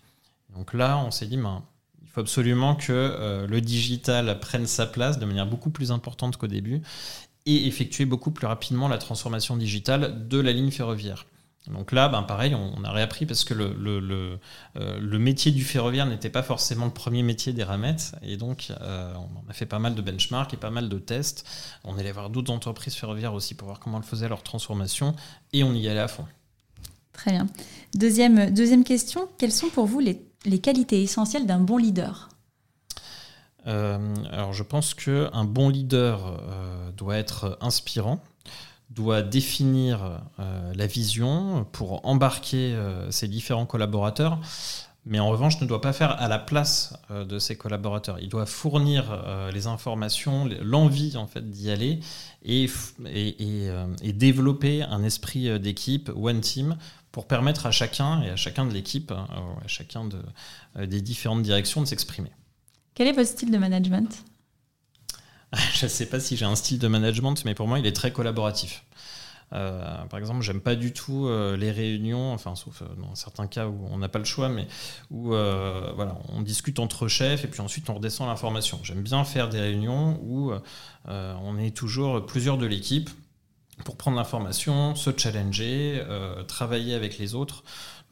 [0.54, 1.62] Donc là, on s'est dit, ben,
[2.02, 6.46] il faut absolument que le digital prenne sa place de manière beaucoup plus importante qu'au
[6.46, 6.80] début
[7.44, 11.26] et effectuer beaucoup plus rapidement la transformation digitale de la ligne ferroviaire.
[11.70, 14.38] Donc là, ben pareil, on, a réappris parce que le, le,
[14.76, 18.14] euh, métier du ferroviaire n'était pas forcément le premier métier des ramettes.
[18.22, 21.44] Et donc, euh, on a fait pas mal de benchmarks et pas mal de tests.
[21.82, 25.14] On allait voir d'autres entreprises ferroviaires aussi pour voir comment elles faisaient leur transformation.
[25.52, 26.24] Et on y allait à fond.
[27.12, 27.48] Très bien.
[27.94, 32.28] Deuxième, deuxième question, quelles sont pour vous les, les qualités essentielles d'un bon leader?
[33.66, 38.22] Euh, Alors, je pense qu'un bon leader doit être inspirant
[38.90, 44.40] doit définir euh, la vision pour embarquer euh, ses différents collaborateurs,
[45.04, 48.18] mais en revanche ne doit pas faire à la place euh, de ses collaborateurs.
[48.20, 52.00] Il doit fournir les informations, l'envie en fait d'y aller
[52.44, 52.68] et,
[53.06, 56.76] et, développer un esprit d'équipe, one team,
[57.10, 61.80] pour permettre à chacun et à chacun de l'équipe, à chacun de, des différentes directions
[61.80, 62.30] de s'exprimer.
[62.94, 64.24] Quel est votre style de management?
[65.74, 67.96] je ne sais pas si j'ai un style de management, mais pour moi, il est
[67.96, 68.84] très collaboratif.
[69.52, 73.46] Euh, par exemple, j'aime pas du tout euh, les réunions, enfin, sauf euh, dans certains
[73.46, 74.66] cas où on n'a pas le choix, mais
[75.10, 78.80] où voilà, on discute entre chefs et puis ensuite on redescend l'information.
[78.82, 80.52] J'aime bien faire des réunions où
[81.06, 83.10] on est toujours plusieurs de l'équipe
[83.84, 86.02] pour prendre l'information, se challenger,
[86.48, 87.62] travailler avec les autres.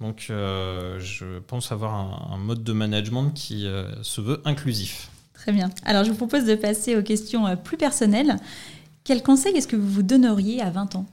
[0.01, 3.69] Donc, je pense avoir un, un, mode de management qui
[4.03, 5.11] se veut inclusif.
[5.45, 5.69] Très bien.
[5.85, 8.37] Alors, je vous propose de passer aux questions plus personnelles.
[9.05, 11.05] Quel conseil est-ce que vous vous donneriez à 20 ans?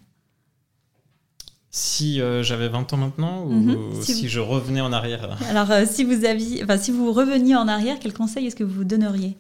[1.69, 4.01] Si euh, j'avais 20 ans maintenant ou mhm.
[4.01, 7.67] si, je revenais en arrière Alors, euh, si, vous aviez, enfin, si vous reveniez en
[7.67, 9.35] arrière, quel conseil est-ce que vous vous donneriez?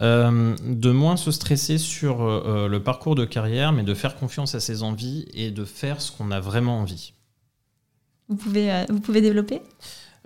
[0.00, 4.60] Euh, de moins se stresser sur le parcours de carrière, mais de faire confiance à
[4.60, 7.12] ses envies et de faire ce qu'on a vraiment envie.
[8.28, 9.62] Vous pouvez, vous pouvez développer?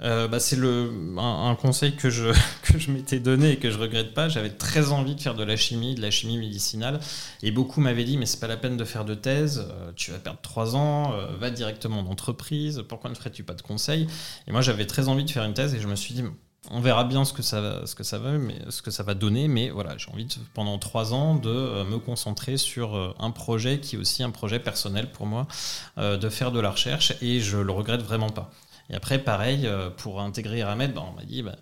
[0.03, 2.33] Euh, bah, c'est le un, conseil que je
[2.63, 4.29] que je m'étais donné et que je regrette pas.
[4.29, 7.01] J'avais très envie de faire de la chimie, de la chimie médicinale,
[7.43, 10.11] et beaucoup m'avaient dit mais c'est pas la peine de faire de thèse, euh, tu
[10.11, 12.83] vas perdre trois ans, euh, va directement en entreprise.
[12.89, 14.07] Pourquoi ne ferais-tu pas de conseils
[14.47, 16.25] Et moi j'avais très envie de faire une thèse et je me suis dit
[16.71, 18.33] on verra bien ce que ça va, ce que ça va,
[18.69, 19.49] ce que ça va donner.
[19.49, 23.99] Mais voilà, j'ai envie pendant trois ans de me concentrer sur un projet qui est
[23.99, 25.49] aussi un projet personnel pour moi,
[25.97, 28.51] de faire de la recherche et je le regrette vraiment pas.
[28.91, 31.57] Et après, pareil, euh, pour intégrer Eramet, bah, on m'a dit, bah,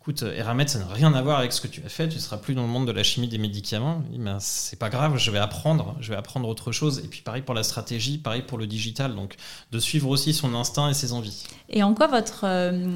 [0.00, 2.20] écoute, Eramet, ça n'a rien à voir avec ce que tu as fait, tu ne
[2.20, 4.02] seras plus dans le monde de la chimie des médicaments.
[4.18, 6.98] Ben, c'est pas grave, je vais apprendre, je vais apprendre autre chose.
[6.98, 9.36] Et puis pareil pour la stratégie, pareil pour le digital, donc
[9.72, 11.44] de suivre aussi son instinct et ses envies.
[11.70, 12.86] Et en quoi votre, euh,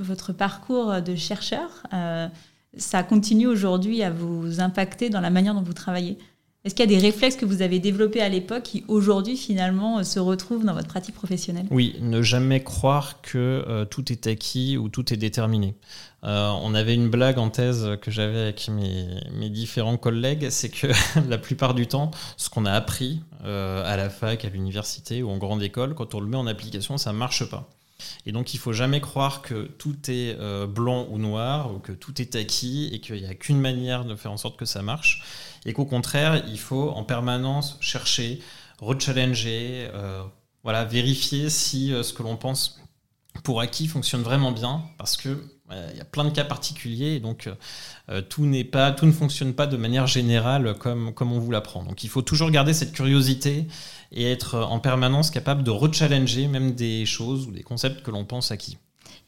[0.00, 2.26] votre parcours de chercheur, euh,
[2.76, 6.18] ça continue aujourd'hui à vous impacter dans la manière dont vous travaillez?
[6.64, 10.02] Est-ce qu'il y a des réflexes que vous avez développés à l'époque qui aujourd'hui finalement
[10.02, 11.66] se retrouvent dans votre pratique professionnelle?
[11.70, 15.74] Oui, ne jamais croire que tout est acquis ou tout est déterminé.
[16.24, 20.88] Euh, on avait une blague en thèse que j'avais avec mes, différents collègues, c'est que
[21.28, 25.30] la plupart du temps, ce qu'on a appris euh, à la fac, à l'université ou
[25.30, 27.68] en grande école, quand on le met en application, ça ne marche pas.
[28.26, 31.92] Et donc il faut jamais croire que tout est euh, blanc ou noir, ou que
[31.92, 34.82] tout est acquis, et qu'il n'y a qu'une manière de faire en sorte que ça
[34.82, 35.22] marche,
[35.66, 38.40] et qu'au contraire, il faut en permanence chercher,
[38.80, 39.88] rechallenger,
[40.62, 42.80] voilà, vérifier si ce que l'on pense
[43.42, 45.42] pour acquis fonctionne vraiment bien, parce que
[45.92, 47.48] il y a plein de cas particuliers, et donc
[48.08, 51.50] euh, tout, n'est pas, tout ne fonctionne pas de manière générale comme, comme on vous
[51.50, 51.84] l'apprend.
[51.84, 53.66] Donc il faut toujours garder cette curiosité
[54.10, 58.24] et être en permanence capable de rechallenger même des choses ou des concepts que l'on
[58.24, 58.78] pense acquis.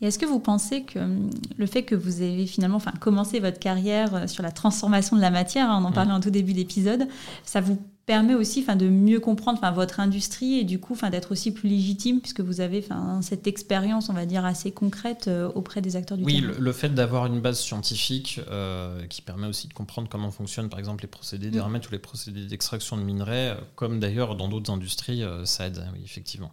[0.03, 3.41] Et est-ce que vous pensez que hum, le fait que vous avez finalement enfin, commencé
[3.41, 6.31] votre carrière euh, sur la transformation de la matière, hein, on en parlait en tout
[6.31, 7.07] début d'épisode,
[7.45, 11.69] ça vous permet aussi de mieux comprendre votre industrie et du coup d'être aussi plus
[11.69, 12.85] légitime puisque vous avez
[13.21, 16.53] cette expérience, on va dire, assez concrète euh, auprès des acteurs du oui, terrain?
[16.53, 20.69] Oui, le, fait d'avoir une base scientifique euh, qui permet aussi de comprendre comment fonctionnent
[20.69, 24.73] par exemple les procédés d'éramiette ou les procédés d'extraction de minerais, comme d'ailleurs dans d'autres
[24.73, 26.51] industries, ça aide, oui, effectivement.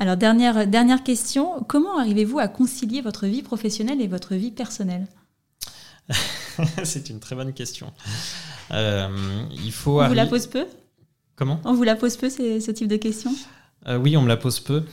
[0.00, 5.06] Alors, dernière, dernière question, comment arrivez-vous à concilier votre vie professionnelle et votre vie personnelle
[6.84, 7.92] C'est une très bonne question.
[8.70, 9.08] Euh,
[9.62, 10.64] il faut on vous la pose peu
[11.36, 11.60] Comment?
[11.64, 13.30] On vous la pose peu, ce type de question
[13.88, 14.84] euh, oui, on me la pose peu.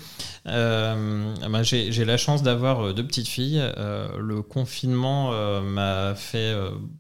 [0.45, 3.61] Euh, bah, j'ai la chance d'avoir deux petites filles.
[3.77, 5.31] le confinement
[5.61, 6.53] m'a fait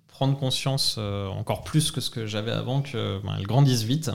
[0.07, 4.11] prendre conscience encore plus que ce que j'avais avant qu'elles bah, grandissent vite.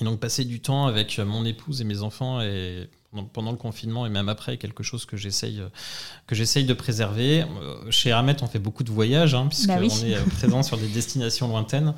[0.00, 2.88] Et donc passer du temps avec mon épouse et mes enfants et
[3.24, 5.62] pendant le confinement et même après, quelque chose que j'essaye
[6.26, 7.42] que j'essaye de préserver.
[7.42, 10.76] Euh, chez Hermet, on fait beaucoup de voyages, hein, puisqu'on bah est euh, présent sur
[10.76, 11.94] des destinations lointaines.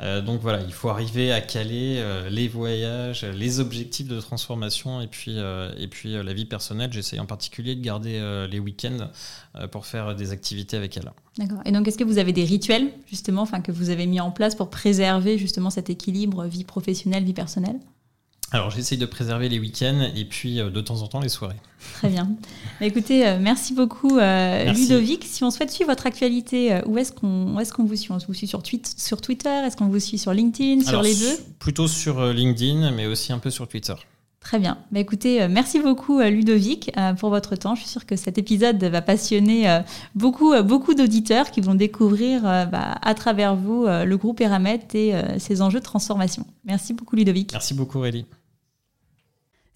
[0.00, 5.06] Euh, donc voilà, il faut arriver à caler les voyages, les objectifs de transformation et
[5.06, 5.36] puis,
[5.78, 6.92] et puis la vie personnelle.
[6.92, 9.10] J'essaye en particulier de garder les week-ends
[9.70, 11.12] pour faire des activités avec elle.
[11.38, 11.60] D'accord.
[11.64, 14.30] Et donc, est-ce que vous avez des rituels, justement, enfin, que vous avez mis en
[14.30, 17.78] place pour préserver justement cet équilibre vie professionnelle, vie personnelle?
[18.52, 21.56] Alors j'essaye de préserver les week-ends et puis euh, de temps en temps les soirées.
[21.94, 22.30] Très bien.
[22.78, 25.24] Bah, écoutez, euh, merci beaucoup euh, Ludovic.
[25.24, 28.12] Si on souhaite suivre votre actualité, où est-ce qu'on est qu'on vous suit?
[28.12, 28.62] On vous suit sur,
[28.96, 29.48] sur Twitter?
[29.48, 30.84] Est-ce qu'on vous suit sur LinkedIn?
[30.84, 31.38] Sur les deux?
[31.58, 33.94] Plutôt sur LinkedIn, mais aussi un peu sur Twitter.
[34.40, 34.78] Très bien.
[34.90, 37.74] Bah, écoutez, merci beaucoup Ludovic pour votre temps.
[37.74, 39.80] Je suis sûre que cet épisode va passionner
[40.14, 45.62] beaucoup, beaucoup d'auditeurs qui vont découvrir bah, à travers vous le groupe Eramet et ses
[45.62, 46.44] enjeux de transformation.
[46.64, 47.52] Merci beaucoup Ludovic.
[47.52, 48.26] Merci beaucoup Aurélie.